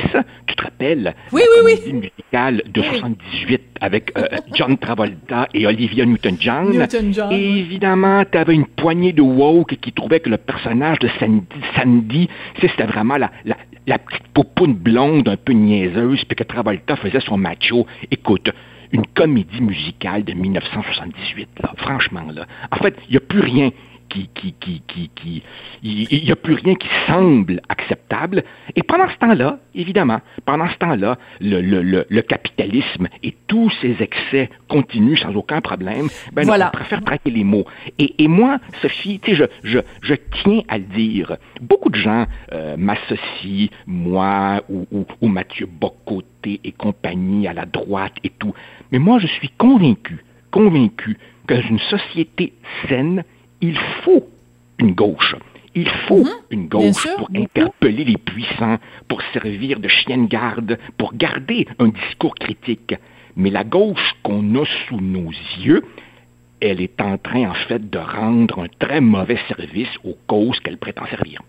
tu 0.48 0.56
te 0.56 0.64
rappelles? 0.64 1.16
Oui, 1.32 1.42
la 1.42 1.64
oui, 1.64 1.76
comédie 1.76 1.94
musicale 1.94 2.64
de 2.68 2.82
78 2.82 3.62
avec 3.80 4.12
euh, 4.18 4.26
John 4.56 4.78
Travolta 4.80 5.48
et 5.54 5.68
Olivia 5.68 6.06
Newton-John. 6.06 6.72
Newton 6.72 7.14
et 7.32 7.60
évidemment, 7.60 8.24
tu 8.30 8.38
avais 8.38 8.56
une 8.56 8.66
poignée 8.66 9.14
de 9.14 9.22
woke 9.22 9.76
qui 9.76 9.94
trouvait 9.94 10.20
que 10.20 10.30
le 10.30 10.38
personnage 10.38 10.98
de 11.00 11.08
Sandy, 11.20 11.46
Sandy 11.76 12.30
c'était 12.60 12.86
vraiment 12.86 13.18
la, 13.18 13.30
la, 13.46 13.56
la 13.86 14.00
petite 14.00 14.28
poupoune 14.34 14.74
blonde 14.74 15.30
un 15.30 15.38
peu 15.38 15.54
niaiseuse, 15.54 16.26
puis 16.26 16.36
que 16.36 16.44
Travolta 16.44 16.96
faisait 16.96 17.22
son 17.22 17.38
macho. 17.38 17.86
Écoute, 18.10 18.50
une 18.92 19.06
comédie 19.06 19.62
musicale 19.62 20.24
de 20.24 20.34
1978, 20.34 21.48
là, 21.62 21.74
franchement, 21.78 22.26
là. 22.34 22.46
En 22.72 22.78
fait, 22.78 22.96
il 23.08 23.12
n'y 23.12 23.18
a 23.18 23.22
plus 23.22 23.42
rien 23.42 23.70
qui, 24.10 24.30
qui, 24.34 24.54
qui, 24.60 24.82
qui, 24.88 25.10
qui 25.16 25.44
il 25.84 26.24
n'y 26.24 26.32
a 26.32 26.36
plus 26.36 26.56
rien 26.56 26.75
qui 26.75 26.88
semble 27.08 27.62
acceptable. 27.70 28.44
Et 28.75 28.84
pendant 28.84 29.08
ce 29.10 29.18
temps-là, 29.18 29.60
évidemment, 29.75 30.20
pendant 30.46 30.68
ce 30.70 30.78
temps-là, 30.78 31.18
le, 31.39 31.62
le, 31.62 31.82
le, 31.82 32.06
le, 32.10 32.22
capitalisme 32.22 33.08
et 33.24 33.36
tous 33.48 33.72
ses 33.82 34.01
excès 34.01 34.50
continuent 34.68 35.18
sans 35.18 35.34
aucun 35.36 35.62
problème. 35.62 36.08
Ben 36.34 36.46
voilà. 36.46 36.72
on 36.74 36.78
préfère 36.78 37.04
traquer 37.04 37.32
les 37.32 37.44
mots. 37.44 37.66
Et, 37.98 38.24
et 38.24 38.28
moi, 38.28 38.58
Sophie, 38.82 39.20
tu 39.20 39.32
sais, 39.32 39.38
je, 39.38 39.44
je, 39.63 39.80
je 40.01 40.16
tiens 40.44 40.62
à 40.68 40.78
le 40.78 40.86
dire. 40.86 41.38
Beaucoup 41.62 41.89
de 41.89 41.96
gens 41.96 42.25
euh, 42.51 42.75
m'associent, 42.78 43.70
moi 43.88 44.62
ou, 44.70 44.86
ou, 44.92 45.06
ou 45.22 45.28
Mathieu 45.28 45.68
Bocoté 45.68 46.60
et 46.63 46.72
compagnie 46.72 47.48
à 47.48 47.54
la 47.54 47.66
droite 47.66 48.13
et 48.24 48.30
tout. 48.30 48.54
Mais 48.92 49.00
moi, 49.00 49.20
je 49.20 49.28
suis 49.28 49.50
convaincu, 49.50 50.24
convaincu 50.51 51.18
que 51.48 51.54
dans 51.56 51.62
une 51.62 51.80
société 51.80 52.54
saine, 52.88 53.24
il 53.62 53.78
faut 54.04 54.28
une 54.80 54.94
gauche. 54.94 55.36
Il 55.75 55.88
faut 56.08 56.24
mhm. 56.24 56.32
une 56.50 56.68
gauche 56.68 57.08
pour 57.18 57.30
interpeller 57.36 58.04
les 58.04 58.18
puissants, 58.18 58.78
pour 59.08 59.22
servir 59.34 59.80
de 59.80 59.88
chien 59.88 60.18
de 60.18 60.28
garde, 60.28 60.78
pour 60.98 61.13
garder 61.13 61.68
un 61.78 61.89
discours 61.89 62.36
critique. 62.36 62.96
Mais 63.36 63.50
la 63.50 63.63
gauche 63.63 64.16
qu'on 64.24 64.56
a 64.56 64.66
sous 64.88 65.00
nos 65.00 65.30
yeux, 65.60 65.84
elle 66.60 66.82
est 66.82 67.00
en 67.00 67.18
train, 67.18 67.50
en 67.50 67.54
fait, 67.54 67.89
de 67.89 67.98
rendre 67.98 68.63
un 68.63 68.68
très 68.80 69.00
mauvais 69.00 69.39
service 69.48 69.89
aux 70.04 70.18
causes 70.28 70.60
qu'elle 70.60 70.78
prétend 70.78 71.06
servir. 71.08 71.42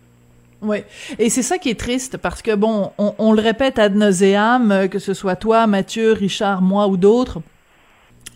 Oui, 0.63 0.79
et 1.19 1.31
c'est 1.31 1.43
ça 1.43 1.57
qui 1.57 1.71
est 1.71 1.81
triste 1.81 2.19
parce 2.19 2.43
que 2.43 2.55
bon, 2.55 2.93
on, 2.99 3.15
on 3.19 3.33
le 3.33 3.41
répète 3.41 3.79
ad 3.79 3.97
nauseam, 3.97 4.89
que 4.91 4.99
ce 4.99 5.15
soit 5.15 5.37
toi, 5.37 5.67
Mathieu, 5.67 6.13
Richard, 6.13 6.61
moi 6.61 6.87
ou 6.87 6.99
d'autres, 6.99 7.41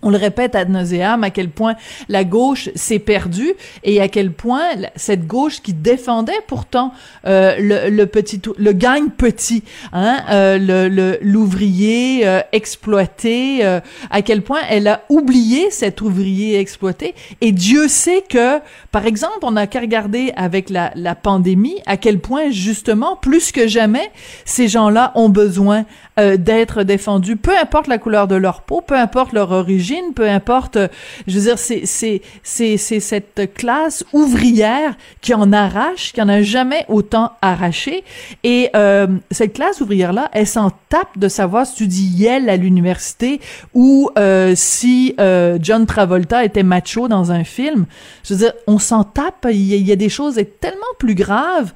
on 0.04 0.10
le 0.10 0.16
répète 0.16 0.54
ad 0.54 0.68
nauseam 0.68 1.24
à 1.24 1.30
quel 1.30 1.48
point 1.48 1.74
la 2.08 2.22
gauche 2.22 2.70
s'est 2.76 3.00
perdue 3.00 3.54
et 3.82 4.00
à 4.00 4.08
quel 4.08 4.30
point 4.30 4.68
cette 4.94 5.26
gauche 5.26 5.60
qui 5.62 5.72
défendait 5.72 6.32
pourtant 6.46 6.92
euh, 7.26 7.56
le, 7.58 7.90
le, 7.90 8.06
petit 8.06 8.40
le 8.56 8.72
gagne 8.72 9.08
petit 9.08 9.64
hein 9.92 10.22
euh, 10.30 10.58
le 10.58 11.18
l'ouvrier 11.22 12.26
euh, 12.26 12.40
exploité 12.52 13.64
euh, 13.64 13.80
à 14.10 14.22
quel 14.22 14.42
point 14.42 14.60
elle 14.68 14.88
a 14.88 15.02
oublié 15.08 15.70
cet 15.70 16.00
ouvrier 16.00 16.58
exploité. 16.58 17.14
Et 17.40 17.52
Dieu 17.52 17.88
sait 17.88 18.22
que 18.28 18.60
par 18.94 19.06
exemple 19.06 19.40
on 19.42 19.56
a 19.56 19.66
qu'à 19.66 19.80
regarder 19.80 20.32
avec 20.36 20.70
la, 20.70 20.92
la 20.94 21.14
pandémie 21.14 21.76
à 21.86 21.96
quel 21.96 22.18
point 22.18 22.50
justement 22.50 23.16
plus 23.16 23.52
que 23.52 23.66
jamais 23.66 24.10
ces 24.44 24.68
gens-là 24.68 25.12
ont 25.16 25.28
besoin 25.28 25.84
d'être 26.16 26.84
défendus 26.84 27.36
peu 27.36 27.50
importe 27.60 27.88
la 27.88 27.98
couleur 27.98 28.28
de 28.28 28.36
leur 28.36 28.62
peau 28.62 28.80
peu 28.80 28.94
importe 28.94 29.32
leur 29.32 29.50
origine 29.50 30.14
peu 30.14 30.28
importe. 30.28 30.76
Euh, 30.76 30.88
je 31.26 31.38
veux 31.38 31.44
dire, 31.44 31.58
c'est 31.58 31.82
c'est 31.84 32.22
c'est 32.42 32.76
c'est 32.76 33.00
cette 33.00 33.54
classe 33.54 34.04
ouvrière 34.12 34.94
qui 35.20 35.34
en 35.34 35.52
arrache, 35.52 36.12
qui 36.12 36.22
en 36.22 36.28
a 36.28 36.42
jamais 36.42 36.84
autant 36.88 37.32
arraché. 37.42 38.04
Et 38.42 38.70
euh, 38.76 39.06
cette 39.30 39.54
classe 39.54 39.80
ouvrière 39.80 40.12
là, 40.12 40.30
elle 40.32 40.46
s'en 40.46 40.70
tape 40.88 41.18
de 41.18 41.28
savoir 41.28 41.66
si 41.66 41.76
tu 41.76 41.86
dis 41.86 42.06
Yale 42.06 42.48
à 42.48 42.56
l'université 42.56 43.40
ou 43.74 44.10
euh, 44.18 44.52
si 44.54 45.14
euh, 45.20 45.58
John 45.60 45.86
Travolta 45.86 46.44
était 46.44 46.62
macho 46.62 47.08
dans 47.08 47.32
un 47.32 47.44
film. 47.44 47.86
Je 48.24 48.34
veux 48.34 48.40
dire, 48.40 48.52
on 48.66 48.78
s'en 48.84 49.04
tape. 49.04 49.46
Il 49.50 49.60
y, 49.60 49.92
a, 49.92 49.96
des 49.96 50.08
choses 50.08 50.40
tellement 50.60 50.82
plus 50.98 51.14
graves 51.14 51.72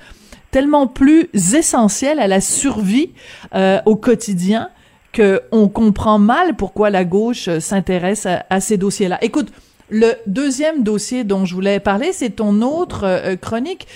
tellement 0.50 0.86
plus 0.86 1.28
essentielles 1.34 2.20
à 2.20 2.26
la 2.26 2.40
survie 2.40 3.10
euh, 3.54 3.80
au 3.86 3.96
quotidien 3.96 4.70
qu'on 5.14 5.68
comprend 5.68 6.18
mal 6.18 6.54
pourquoi 6.54 6.90
la 6.90 7.04
gauche 7.04 7.48
euh, 7.48 7.60
s'intéresse 7.60 8.26
à, 8.26 8.60
ces 8.60 8.76
dossiers-là. 8.76 9.18
Écoute, 9.22 9.52
le 9.90 10.12
deuxième 10.26 10.82
dossier 10.82 11.24
dont 11.24 11.46
je 11.46 11.54
voulais 11.54 11.80
parler, 11.80 12.12
c'est 12.12 12.30
ton 12.30 12.60
autre 12.60 13.04
euh, 13.04 13.36
chronique 13.36 13.86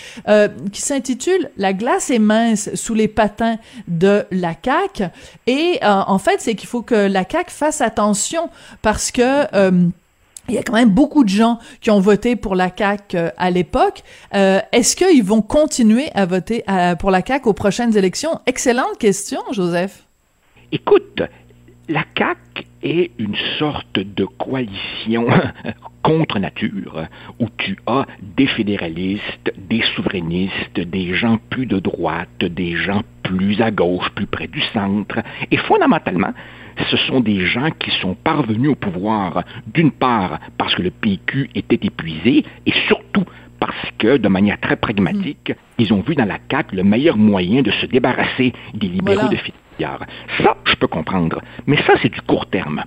qui 0.73 0.81
s'intitule 0.81 1.51
La 1.59 1.75
glace 1.75 2.11
est 2.11 2.19
mince 2.19 2.75
sous 2.75 2.95
les 2.95 3.09
patins 3.09 3.59
de 3.89 4.25
la 4.31 4.55
CAQ. 4.63 5.11
Et 5.47 5.81
en 5.83 6.19
fait, 6.19 6.41
c'est 6.41 6.55
qu'il 6.55 6.69
faut 6.69 6.83
que 6.83 6.95
la 6.95 7.25
CAQ 7.29 7.51
fasse 7.51 7.83
attention 7.83 8.49
parce 8.81 9.11
que 9.11 9.91
il 10.49 10.55
y 10.55 10.59
a 10.59 10.63
quand 10.63 10.75
même 10.75 10.91
beaucoup 10.91 11.25
de 11.25 11.29
gens 11.29 11.59
qui 11.81 11.91
ont 11.91 12.01
voté 12.01 12.37
pour 12.37 12.55
la 12.55 12.71
CAQ 12.77 13.17
à 13.37 13.51
l'époque. 13.51 14.03
Est-ce 14.33 14.97
qu'ils 14.97 15.23
vont 15.23 15.43
continuer 15.43 16.11
à 16.15 16.27
voter 16.27 16.65
pour 16.99 17.11
la 17.11 17.25
CAQ 17.25 17.49
aux 17.49 17.53
prochaines 17.53 17.97
élections? 17.97 18.41
Excellente 18.47 18.99
question, 18.99 19.41
Joseph. 19.53 20.05
Écoute, 20.73 21.23
la 21.89 22.05
CAQ 22.17 22.67
est 22.83 23.11
une 23.19 23.37
sorte 23.59 23.99
de 23.99 24.25
coalition 24.25 25.27
contre 26.03 26.39
nature, 26.39 27.07
où 27.39 27.47
tu 27.59 27.79
as 27.87 28.07
des 28.23 28.47
fédéralistes, 28.47 29.53
des 29.57 29.83
souverainistes, 29.95 30.81
des 30.81 31.15
gens 31.15 31.39
plus 31.51 31.67
de 31.67 31.79
droite, 31.79 32.45
des 32.45 32.77
gens 32.77 33.03
plus 33.33 33.61
à 33.61 33.71
gauche, 33.71 34.11
plus 34.11 34.27
près 34.27 34.47
du 34.47 34.61
centre, 34.75 35.19
et 35.51 35.57
fondamentalement, 35.57 36.33
ce 36.91 36.97
sont 36.97 37.21
des 37.21 37.47
gens 37.47 37.71
qui 37.79 37.91
sont 38.01 38.15
parvenus 38.15 38.71
au 38.71 38.75
pouvoir, 38.75 39.43
d'une 39.67 39.91
part 39.91 40.39
parce 40.59 40.75
que 40.75 40.83
le 40.83 40.91
PQ 40.91 41.51
était 41.55 41.81
épuisé, 41.83 42.45
et 42.67 42.73
surtout 42.87 43.25
parce 43.59 43.91
que, 43.99 44.17
de 44.17 44.29
manière 44.29 44.59
très 44.61 44.77
pragmatique, 44.77 45.53
ils 45.79 45.93
ont 45.93 46.01
vu 46.01 46.15
dans 46.15 46.25
la 46.25 46.39
CAQ 46.51 46.77
le 46.77 46.83
meilleur 46.83 47.17
moyen 47.17 47.63
de 47.63 47.71
se 47.71 47.87
débarrasser 47.87 48.53
des 48.75 48.89
libéraux 48.89 49.29
de 49.29 49.37
Fitzgerald. 49.37 50.09
Ça, 50.39 50.57
je 50.65 50.75
peux 50.75 50.89
comprendre. 50.89 51.41
Mais 51.67 51.77
ça, 51.87 51.95
c'est 52.03 52.13
du 52.13 52.21
court 52.23 52.47
terme. 52.47 52.83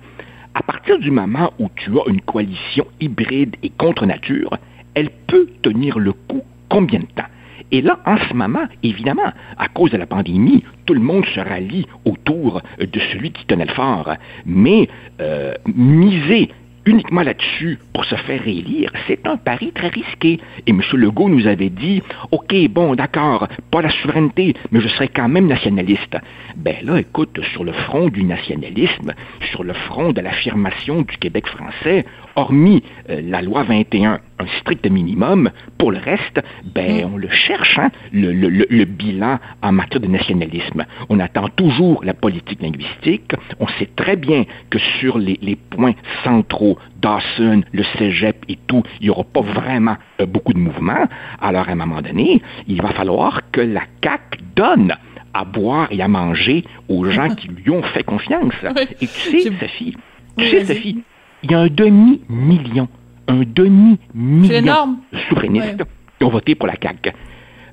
À 0.54 0.62
partir 0.62 0.98
du 0.98 1.10
moment 1.10 1.50
où 1.58 1.70
tu 1.74 1.90
as 1.98 2.08
une 2.08 2.20
coalition 2.20 2.86
hybride 3.00 3.56
et 3.62 3.70
contre 3.70 4.04
nature, 4.04 4.58
elle 4.94 5.10
peut 5.26 5.48
tenir 5.62 5.98
le 5.98 6.12
coup 6.12 6.42
combien 6.68 7.00
de 7.00 7.06
temps? 7.06 7.30
Et 7.72 7.82
là, 7.82 7.98
en 8.06 8.16
ce 8.18 8.34
moment, 8.34 8.66
évidemment, 8.82 9.32
à 9.58 9.68
cause 9.68 9.90
de 9.90 9.96
la 9.96 10.06
pandémie, 10.06 10.62
tout 10.84 10.94
le 10.94 11.00
monde 11.00 11.24
se 11.26 11.40
rallie 11.40 11.86
autour 12.04 12.62
de 12.78 13.00
celui 13.12 13.32
qui 13.32 13.44
tenait 13.46 13.66
le 13.66 13.74
fort. 13.74 14.12
Mais 14.44 14.88
euh, 15.20 15.54
miser 15.74 16.50
uniquement 16.86 17.22
là-dessus 17.22 17.78
pour 17.92 18.04
se 18.04 18.14
faire 18.14 18.40
réélire, 18.42 18.90
c'est 19.06 19.26
un 19.26 19.36
pari 19.36 19.72
très 19.72 19.88
risqué. 19.88 20.40
Et 20.66 20.70
M. 20.70 20.80
Legault 20.94 21.28
nous 21.28 21.46
avait 21.46 21.68
dit, 21.68 22.02
OK, 22.30 22.54
bon, 22.70 22.94
d'accord, 22.94 23.48
pas 23.70 23.82
la 23.82 23.90
souveraineté, 23.90 24.54
mais 24.70 24.80
je 24.80 24.88
serai 24.88 25.08
quand 25.08 25.28
même 25.28 25.46
nationaliste. 25.46 26.16
Ben 26.56 26.76
là, 26.84 26.98
écoute, 26.98 27.40
sur 27.52 27.64
le 27.64 27.72
front 27.72 28.08
du 28.08 28.24
nationalisme, 28.24 29.12
sur 29.50 29.64
le 29.64 29.72
front 29.72 30.12
de 30.12 30.20
l'affirmation 30.20 31.02
du 31.02 31.16
Québec 31.18 31.46
français, 31.48 32.04
hormis 32.36 32.82
euh, 33.10 33.20
la 33.24 33.42
loi 33.42 33.64
21, 33.64 34.20
un 34.38 34.46
strict 34.60 34.88
minimum, 34.88 35.50
pour 35.78 35.90
le 35.90 35.98
reste, 35.98 36.40
ben, 36.64 37.02
mm. 37.02 37.14
on 37.14 37.16
le 37.16 37.28
cherche, 37.28 37.78
hein, 37.78 37.90
le, 38.12 38.84
bilan 38.84 39.38
en 39.62 39.72
matière 39.72 40.00
de 40.00 40.06
nationalisme. 40.06 40.84
On 41.08 41.18
attend 41.18 41.48
toujours 41.48 42.04
la 42.04 42.14
politique 42.14 42.62
linguistique. 42.62 43.32
On 43.58 43.66
sait 43.78 43.88
très 43.96 44.16
bien 44.16 44.44
que 44.70 44.78
sur 45.00 45.18
les, 45.18 45.56
points 45.70 45.94
centraux, 46.22 46.75
Dawson, 47.00 47.62
le 47.72 47.82
cégep 47.98 48.44
et 48.48 48.58
tout, 48.66 48.82
il 49.00 49.04
n'y 49.04 49.10
aura 49.10 49.24
pas 49.24 49.40
vraiment 49.40 49.96
euh, 50.20 50.26
beaucoup 50.26 50.52
de 50.52 50.58
mouvements. 50.58 51.06
Alors, 51.40 51.68
à 51.68 51.72
un 51.72 51.76
moment 51.76 52.02
donné, 52.02 52.42
il 52.66 52.82
va 52.82 52.90
falloir 52.90 53.40
que 53.52 53.60
la 53.60 53.82
CAQ 54.02 54.38
donne 54.54 54.94
à 55.34 55.44
boire 55.44 55.88
et 55.90 56.00
à 56.00 56.08
manger 56.08 56.64
aux 56.88 57.04
gens 57.10 57.28
qui 57.28 57.48
lui 57.48 57.70
ont 57.70 57.82
fait 57.82 58.02
confiance. 58.02 58.54
Et 59.00 59.06
tu 59.06 59.40
sais, 59.40 59.50
Sophie, 59.60 59.96
tu 60.38 60.46
sais, 60.46 60.64
Sophie, 60.64 61.02
il 61.42 61.50
y 61.50 61.54
a 61.54 61.60
un 61.60 61.68
demi-million, 61.68 62.88
un 63.28 63.42
demi-million 63.44 64.98
de 65.12 65.18
souverainistes 65.28 65.82
qui 66.18 66.24
ont 66.24 66.30
voté 66.30 66.54
pour 66.54 66.66
la 66.66 66.74
CAQ. 66.80 67.12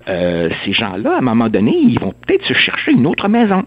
Euh, 0.09 0.49
ces 0.65 0.73
gens-là, 0.73 1.15
à 1.15 1.17
un 1.19 1.21
moment 1.21 1.47
donné, 1.47 1.77
ils 1.77 1.99
vont 1.99 2.13
peut-être 2.25 2.45
se 2.45 2.53
chercher 2.53 2.91
une 2.91 3.07
autre 3.07 3.29
maison. 3.29 3.63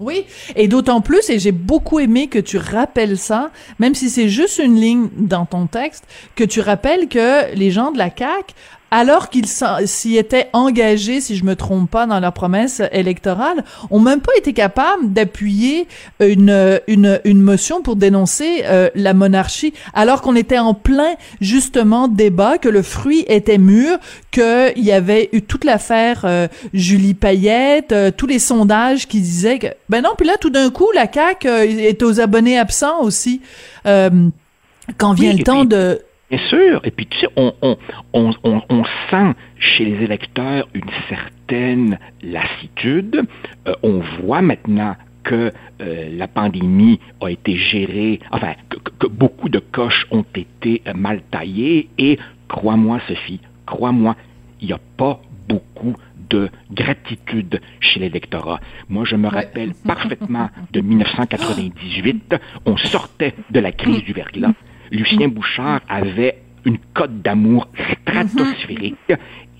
Oui, 0.00 0.24
et 0.56 0.66
d'autant 0.66 1.02
plus, 1.02 1.28
et 1.28 1.38
j'ai 1.38 1.52
beaucoup 1.52 2.00
aimé 2.00 2.26
que 2.28 2.38
tu 2.38 2.56
rappelles 2.56 3.18
ça, 3.18 3.50
même 3.78 3.94
si 3.94 4.08
c'est 4.08 4.30
juste 4.30 4.58
une 4.58 4.80
ligne 4.80 5.08
dans 5.14 5.44
ton 5.44 5.66
texte, 5.66 6.04
que 6.36 6.44
tu 6.44 6.60
rappelles 6.60 7.06
que 7.06 7.54
les 7.54 7.70
gens 7.70 7.92
de 7.92 7.98
la 7.98 8.08
CAQ 8.08 8.54
alors 8.90 9.28
qu'ils 9.28 9.46
s'y 9.46 10.16
étaient 10.16 10.48
engagés, 10.52 11.20
si 11.20 11.36
je 11.36 11.44
me 11.44 11.54
trompe 11.54 11.90
pas, 11.90 12.06
dans 12.06 12.18
leur 12.20 12.32
promesse 12.32 12.82
électorale, 12.92 13.64
ont 13.90 14.00
même 14.00 14.20
pas 14.20 14.32
été 14.36 14.52
capables 14.52 15.12
d'appuyer 15.12 15.86
une, 16.18 16.80
une, 16.88 17.20
une 17.24 17.40
motion 17.40 17.82
pour 17.82 17.96
dénoncer 17.96 18.62
euh, 18.64 18.90
la 18.94 19.14
monarchie, 19.14 19.72
alors 19.94 20.22
qu'on 20.22 20.34
était 20.34 20.58
en 20.58 20.74
plein, 20.74 21.14
justement, 21.40 22.08
débat, 22.08 22.58
que 22.58 22.68
le 22.68 22.82
fruit 22.82 23.24
était 23.28 23.58
mûr, 23.58 23.98
qu'il 24.30 24.72
y 24.76 24.92
avait 24.92 25.28
eu 25.32 25.42
toute 25.42 25.64
l'affaire 25.64 26.22
euh, 26.24 26.48
Julie 26.74 27.14
Payette, 27.14 27.92
euh, 27.92 28.10
tous 28.10 28.26
les 28.26 28.38
sondages 28.38 29.06
qui 29.06 29.20
disaient 29.20 29.58
que... 29.58 29.68
Ben 29.88 30.02
non, 30.02 30.10
puis 30.16 30.26
là, 30.26 30.34
tout 30.40 30.50
d'un 30.50 30.70
coup, 30.70 30.88
la 30.94 31.10
CAQ 31.10 31.48
est 31.48 32.02
aux 32.02 32.20
abonnés 32.20 32.58
absents 32.58 33.02
aussi. 33.02 33.40
quand 33.84 35.12
vient 35.12 35.32
le 35.32 35.44
temps 35.44 35.64
de 35.64 36.00
Bien 36.30 36.38
sûr. 36.48 36.80
Et 36.84 36.92
puis, 36.92 37.06
tu 37.06 37.18
sais, 37.18 37.28
on, 37.36 37.52
on, 37.60 37.76
on, 38.12 38.32
on, 38.68 38.84
sent 39.10 39.34
chez 39.58 39.84
les 39.84 40.04
électeurs 40.04 40.68
une 40.74 40.90
certaine 41.08 41.98
lassitude. 42.22 43.24
Euh, 43.66 43.74
on 43.82 44.00
voit 44.22 44.40
maintenant 44.40 44.96
que 45.24 45.52
euh, 45.80 46.08
la 46.16 46.28
pandémie 46.28 47.00
a 47.20 47.30
été 47.30 47.56
gérée, 47.56 48.20
enfin, 48.30 48.54
que, 48.68 48.78
que, 48.78 49.06
beaucoup 49.08 49.48
de 49.48 49.58
coches 49.58 50.06
ont 50.12 50.24
été 50.36 50.82
euh, 50.86 50.94
mal 50.94 51.20
taillées. 51.32 51.88
Et 51.98 52.18
crois-moi, 52.46 53.00
Sophie, 53.08 53.40
crois-moi, 53.66 54.14
il 54.60 54.68
n'y 54.68 54.72
a 54.72 54.80
pas 54.96 55.20
beaucoup 55.48 55.96
de 56.30 56.48
gratitude 56.70 57.60
chez 57.80 57.98
l'électorat. 57.98 58.60
Moi, 58.88 59.04
je 59.04 59.16
me 59.16 59.26
rappelle 59.26 59.74
parfaitement 59.84 60.48
de 60.72 60.80
1998. 60.80 62.36
On 62.66 62.76
sortait 62.76 63.34
de 63.50 63.58
la 63.58 63.72
crise 63.72 64.04
du 64.04 64.12
verglas. 64.12 64.54
Lucien 64.90 65.28
Bouchard 65.28 65.80
avait 65.88 66.38
une 66.64 66.78
cote 66.94 67.22
d'amour 67.22 67.68
stratosphérique. 68.02 69.12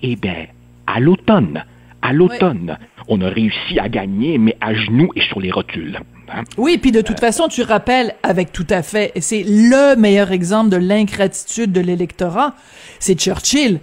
Eh 0.03 0.15
bien, 0.15 0.47
à 0.87 0.99
l'automne, 0.99 1.63
à 2.01 2.13
l'automne, 2.13 2.77
on 3.07 3.21
a 3.21 3.29
réussi 3.29 3.79
à 3.79 3.89
gagner, 3.89 4.37
mais 4.37 4.57
à 4.61 4.73
genoux 4.73 5.09
et 5.15 5.21
sur 5.21 5.39
les 5.39 5.51
rotules. 5.51 5.99
Hein. 6.33 6.43
Oui, 6.57 6.77
puis 6.77 6.91
de 6.91 7.01
toute 7.01 7.17
euh, 7.17 7.27
façon, 7.27 7.47
tu 7.47 7.61
rappelles 7.61 8.15
avec 8.23 8.51
tout 8.51 8.67
à 8.69 8.81
fait, 8.81 9.11
c'est 9.19 9.43
le 9.43 9.95
meilleur 9.95 10.31
exemple 10.31 10.69
de 10.69 10.77
l'ingratitude 10.77 11.71
de 11.71 11.81
l'électorat, 11.81 12.55
c'est 12.99 13.19
Churchill. 13.19 13.79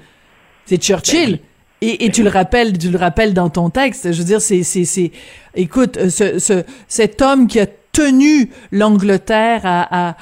C'est 0.64 0.82
Churchill. 0.82 1.32
Ben 1.32 1.38
et, 1.80 2.04
et 2.04 2.08
ben 2.08 2.12
tu 2.12 2.22
le 2.24 2.30
rappelles, 2.30 2.76
tu 2.76 2.90
le 2.90 2.98
rappelles 2.98 3.34
dans 3.34 3.50
ton 3.50 3.70
texte. 3.70 4.12
Je 4.12 4.18
veux 4.18 4.24
dire, 4.24 4.40
c'est, 4.40 4.64
c'est, 4.64 4.84
c'est, 4.84 5.12
écoute, 5.54 6.08
ce, 6.08 6.38
ce, 6.38 6.64
cet 6.88 7.22
homme 7.22 7.46
qui 7.46 7.61
a 7.61 7.66
tenu 7.98 8.50
l'Angleterre 8.70 9.62
à, 9.64 10.14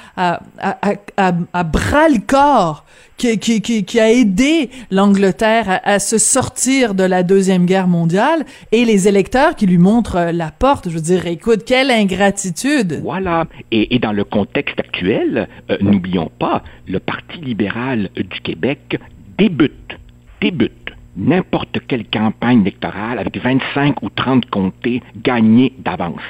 bras 1.63 2.09
le 2.09 2.25
corps, 2.25 2.85
qui, 3.17 3.99
a 3.99 4.11
aidé 4.11 4.71
l'Angleterre 4.89 5.79
à, 5.83 5.99
se 5.99 6.17
sortir 6.17 6.95
de 6.95 7.03
la 7.03 7.21
Deuxième 7.21 7.67
Guerre 7.67 7.87
mondiale, 7.87 8.45
et 8.71 8.83
les 8.83 9.07
électeurs 9.07 9.55
qui 9.55 9.67
lui 9.67 9.77
montrent 9.77 10.31
la 10.33 10.49
porte. 10.49 10.89
Je 10.89 10.95
veux 10.95 11.01
dire, 11.01 11.27
écoute, 11.27 11.65
quelle 11.65 11.91
ingratitude. 11.91 13.01
Voilà. 13.03 13.45
Et, 13.71 13.95
et 13.95 13.99
dans 13.99 14.13
le 14.13 14.23
contexte 14.23 14.79
actuel, 14.79 15.47
euh, 15.69 15.77
n'oublions 15.79 16.31
pas, 16.39 16.63
le 16.87 16.99
Parti 16.99 17.37
libéral 17.37 18.09
du 18.15 18.41
Québec 18.41 18.99
débute, 19.37 19.97
débute 20.41 20.86
n'importe 21.17 21.79
quelle 21.87 22.05
campagne 22.07 22.61
électorale 22.61 23.19
avec 23.19 23.37
25 23.37 24.01
ou 24.03 24.09
30 24.09 24.49
comtés 24.49 25.01
gagnés 25.21 25.73
d'avance. 25.79 26.21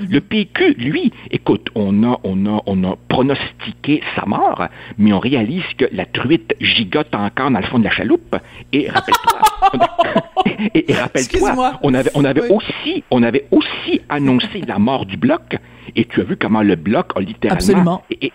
Mhm. 0.00 0.08
Le 0.10 0.20
PQ, 0.20 0.74
lui, 0.78 1.12
écoute, 1.30 1.68
on 1.74 2.02
a, 2.04 2.18
on, 2.24 2.46
a, 2.46 2.62
on 2.66 2.84
a 2.84 2.96
pronostiqué 3.08 4.02
sa 4.16 4.24
mort, 4.26 4.66
mais 4.98 5.12
on 5.12 5.18
réalise 5.18 5.64
que 5.76 5.84
la 5.92 6.06
truite 6.06 6.54
gigote 6.60 7.14
encore 7.14 7.50
dans 7.50 7.60
le 7.60 7.66
fond 7.66 7.78
de 7.78 7.84
la 7.84 7.90
chaloupe. 7.90 8.36
Et 8.72 8.88
rappelle-toi, 8.88 9.40
et, 10.74 10.92
rappelle-toi, 10.94 11.78
on 11.82 11.94
avait, 11.94 12.10
on 12.14 12.24
avait 12.24 12.48
aussi, 12.50 13.04
on 13.10 13.22
avait 13.22 13.46
aussi 13.50 14.00
annoncé 14.08 14.62
la 14.66 14.78
mort 14.78 15.06
du 15.06 15.16
bloc 15.16 15.56
et 15.96 16.04
tu 16.04 16.20
as 16.20 16.24
vu 16.24 16.36
comment 16.36 16.62
le 16.62 16.76
bloc 16.76 17.12
a 17.16 17.20
littéralement 17.20 18.02
et, 18.10 18.32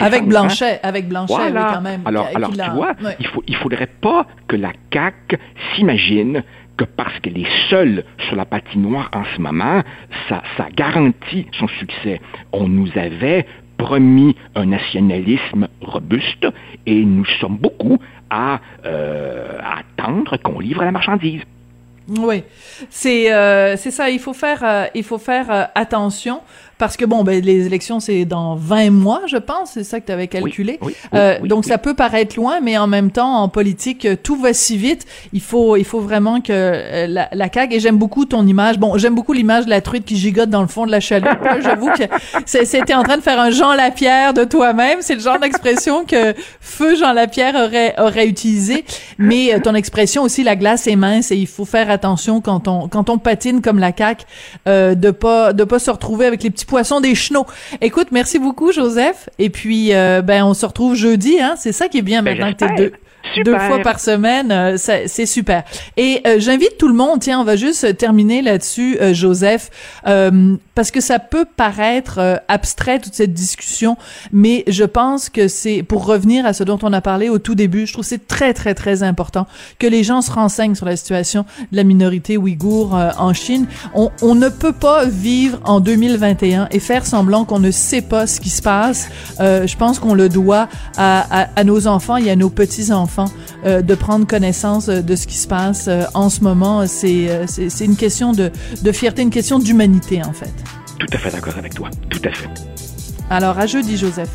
avec 0.00 0.22
hein? 0.22 0.26
Blanchet, 0.26 0.80
avec 0.82 1.08
Blanchet, 1.08 1.52
quand 1.52 1.80
même. 1.80 2.02
Alors, 2.04 2.28
alors 2.34 2.50
tu 2.50 2.70
vois, 2.70 2.92
il 3.20 3.26
faut, 3.26 3.42
il 3.46 3.56
faudrait 3.56 3.90
pas 4.00 4.26
que 4.46 4.56
la 4.56 4.72
CAC 4.90 5.38
s'imagine 5.74 6.42
que 6.76 6.84
parce 6.84 7.18
qu'elle 7.20 7.38
est 7.38 7.68
seule 7.68 8.04
sur 8.26 8.36
la 8.36 8.44
patinoire 8.44 9.10
en 9.12 9.24
ce 9.36 9.40
moment, 9.40 9.82
ça, 10.28 10.42
ça 10.56 10.68
garantit 10.74 11.46
son 11.58 11.66
succès. 11.68 12.20
On 12.52 12.68
nous 12.68 12.88
avait 12.94 13.46
promis 13.78 14.36
un 14.54 14.66
nationalisme 14.66 15.68
robuste 15.80 16.46
et 16.86 17.04
nous 17.04 17.24
sommes 17.40 17.56
beaucoup 17.56 17.98
à, 18.30 18.60
euh, 18.84 19.58
à 19.60 19.80
attendre 19.80 20.36
qu'on 20.36 20.60
livre 20.60 20.84
la 20.84 20.92
marchandise. 20.92 21.42
Oui, 22.08 22.42
c'est 22.88 23.32
euh, 23.32 23.76
c'est 23.76 23.90
ça. 23.90 24.08
Il 24.08 24.18
faut 24.18 24.32
faire 24.32 24.64
euh, 24.64 24.86
il 24.94 25.04
faut 25.04 25.18
faire 25.18 25.68
attention 25.74 26.40
parce 26.78 26.96
que 26.96 27.04
bon, 27.04 27.24
ben 27.24 27.42
les 27.44 27.66
élections 27.66 28.00
c'est 28.00 28.24
dans 28.24 28.54
20 28.54 28.90
mois, 28.90 29.22
je 29.26 29.36
pense. 29.36 29.72
C'est 29.72 29.84
ça 29.84 30.00
que 30.00 30.06
tu 30.06 30.12
avais 30.12 30.28
calculé. 30.28 30.78
Euh, 31.14 31.38
donc 31.40 31.64
ça 31.64 31.78
peut 31.78 31.94
paraître 31.94 32.36
loin, 32.36 32.60
mais 32.60 32.78
en 32.78 32.86
même 32.86 33.10
temps, 33.10 33.36
en 33.36 33.48
politique, 33.48 34.06
tout 34.22 34.36
va 34.36 34.52
si 34.52 34.76
vite. 34.76 35.06
Il 35.32 35.40
faut 35.40 35.76
il 35.76 35.84
faut 35.84 36.00
vraiment 36.00 36.40
que 36.40 37.06
la, 37.06 37.28
la 37.32 37.52
CAQ. 37.52 37.74
Et 37.74 37.80
j'aime 37.80 37.98
beaucoup 37.98 38.24
ton 38.24 38.46
image. 38.46 38.78
Bon, 38.78 38.96
j'aime 38.96 39.14
beaucoup 39.14 39.32
l'image 39.32 39.64
de 39.64 39.70
la 39.70 39.80
truite 39.80 40.04
qui 40.04 40.16
gigote 40.16 40.50
dans 40.50 40.62
le 40.62 40.68
fond 40.68 40.86
de 40.86 40.90
la 40.90 41.00
chaloupe. 41.00 41.38
J'avoue 41.60 41.90
que 41.90 42.04
c'était 42.46 42.94
en 42.94 43.02
train 43.02 43.16
de 43.16 43.22
faire 43.22 43.40
un 43.40 43.50
Jean 43.50 43.74
Lapierre 43.74 44.32
de 44.34 44.44
toi-même. 44.44 44.98
C'est 45.00 45.14
le 45.14 45.20
genre 45.20 45.38
d'expression 45.38 46.04
que 46.04 46.34
feu 46.60 46.96
Jean 46.96 47.12
Lapierre 47.12 47.54
aurait 47.54 47.94
aurait 47.98 48.26
utilisé. 48.26 48.84
Mais 49.18 49.58
ton 49.60 49.74
expression 49.74 50.22
aussi, 50.22 50.44
la 50.44 50.56
glace 50.56 50.86
est 50.86 50.96
mince 50.96 51.30
et 51.32 51.36
il 51.36 51.46
faut 51.46 51.64
faire 51.64 51.90
attention 51.90 52.40
quand 52.40 52.68
on 52.68 52.88
quand 52.88 53.10
on 53.10 53.18
patine 53.18 53.60
comme 53.62 53.78
la 53.78 53.92
CAQ, 53.96 54.24
euh, 54.66 54.94
de 54.94 55.10
pas 55.10 55.52
de 55.52 55.64
pas 55.64 55.78
se 55.78 55.90
retrouver 55.90 56.26
avec 56.26 56.42
les 56.42 56.50
petits 56.50 56.67
poissons, 56.68 57.00
des 57.00 57.14
chenaux. 57.14 57.46
Écoute, 57.80 58.08
merci 58.12 58.38
beaucoup, 58.38 58.72
Joseph. 58.72 59.28
Et 59.38 59.50
puis, 59.50 59.92
euh, 59.92 60.22
ben, 60.22 60.44
on 60.44 60.54
se 60.54 60.64
retrouve 60.64 60.94
jeudi. 60.94 61.40
Hein? 61.40 61.54
C'est 61.56 61.72
ça 61.72 61.88
qui 61.88 61.98
est 61.98 62.02
bien 62.02 62.22
ben, 62.22 62.38
maintenant 62.38 62.52
que 62.52 62.58
t'es 62.58 62.74
deux. 62.76 62.92
Deux 63.44 63.58
fois 63.58 63.80
par 63.80 64.00
semaine, 64.00 64.50
euh, 64.50 64.76
c'est 64.76 65.26
super. 65.26 65.64
Et 65.96 66.22
euh, 66.26 66.36
j'invite 66.38 66.78
tout 66.78 66.88
le 66.88 66.94
monde, 66.94 67.20
tiens, 67.20 67.40
on 67.40 67.44
va 67.44 67.56
juste 67.56 67.96
terminer 67.96 68.42
là-dessus, 68.42 68.96
euh, 69.00 69.12
Joseph, 69.12 69.70
parce 70.78 70.92
que 70.92 71.00
ça 71.00 71.18
peut 71.18 71.44
paraître 71.44 72.40
abstrait 72.46 73.00
toute 73.00 73.14
cette 73.14 73.34
discussion, 73.34 73.96
mais 74.30 74.62
je 74.68 74.84
pense 74.84 75.28
que 75.28 75.48
c'est 75.48 75.82
pour 75.82 76.06
revenir 76.06 76.46
à 76.46 76.52
ce 76.52 76.62
dont 76.62 76.78
on 76.82 76.92
a 76.92 77.00
parlé 77.00 77.28
au 77.28 77.40
tout 77.40 77.56
début. 77.56 77.84
Je 77.84 77.94
trouve 77.94 78.04
c'est 78.04 78.28
très 78.28 78.54
très 78.54 78.76
très 78.76 79.02
important 79.02 79.48
que 79.80 79.88
les 79.88 80.04
gens 80.04 80.22
se 80.22 80.30
renseignent 80.30 80.76
sur 80.76 80.86
la 80.86 80.94
situation 80.94 81.44
de 81.72 81.76
la 81.76 81.82
minorité 81.82 82.36
ouïghour 82.36 82.94
en 82.94 83.32
Chine. 83.32 83.66
On, 83.92 84.12
on 84.22 84.36
ne 84.36 84.48
peut 84.48 84.72
pas 84.72 85.04
vivre 85.04 85.58
en 85.64 85.80
2021 85.80 86.68
et 86.70 86.78
faire 86.78 87.06
semblant 87.06 87.44
qu'on 87.44 87.58
ne 87.58 87.72
sait 87.72 88.02
pas 88.02 88.28
ce 88.28 88.40
qui 88.40 88.50
se 88.50 88.62
passe. 88.62 89.08
je 89.40 89.76
pense 89.76 89.98
qu'on 89.98 90.14
le 90.14 90.28
doit 90.28 90.68
à, 90.96 91.42
à, 91.42 91.48
à 91.56 91.64
nos 91.64 91.88
enfants 91.88 92.18
et 92.18 92.30
à 92.30 92.36
nos 92.36 92.50
petits 92.50 92.92
enfants 92.92 93.32
euh, 93.66 93.82
de 93.82 93.96
prendre 93.96 94.24
connaissance 94.24 94.88
euh, 94.88 95.02
de 95.02 95.16
ce 95.16 95.26
qui 95.26 95.36
se 95.36 95.48
passe 95.48 95.86
euh, 95.88 96.04
en 96.14 96.30
ce 96.30 96.42
moment. 96.42 96.86
C'est 96.86 97.46
c'est 97.48 97.84
une 97.84 97.96
question 97.96 98.32
de, 98.32 98.52
de 98.82 98.92
fierté, 98.92 99.22
une 99.22 99.30
question 99.30 99.58
d'humanité, 99.58 100.22
en 100.24 100.32
fait. 100.32 100.52
Tout 100.98 101.06
à 101.12 101.18
fait 101.18 101.30
d'accord 101.30 101.56
avec 101.56 101.74
toi. 101.74 101.90
Tout 102.10 102.20
à 102.24 102.30
fait. 102.30 102.48
Alors, 103.30 103.58
à 103.58 103.66
jeudi, 103.66 103.96
Joseph. 103.96 104.30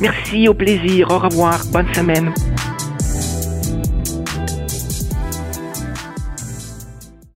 Merci, 0.00 0.48
au 0.48 0.54
plaisir. 0.54 1.10
Au 1.10 1.18
revoir. 1.18 1.64
Bonne 1.72 1.92
semaine. 1.94 2.32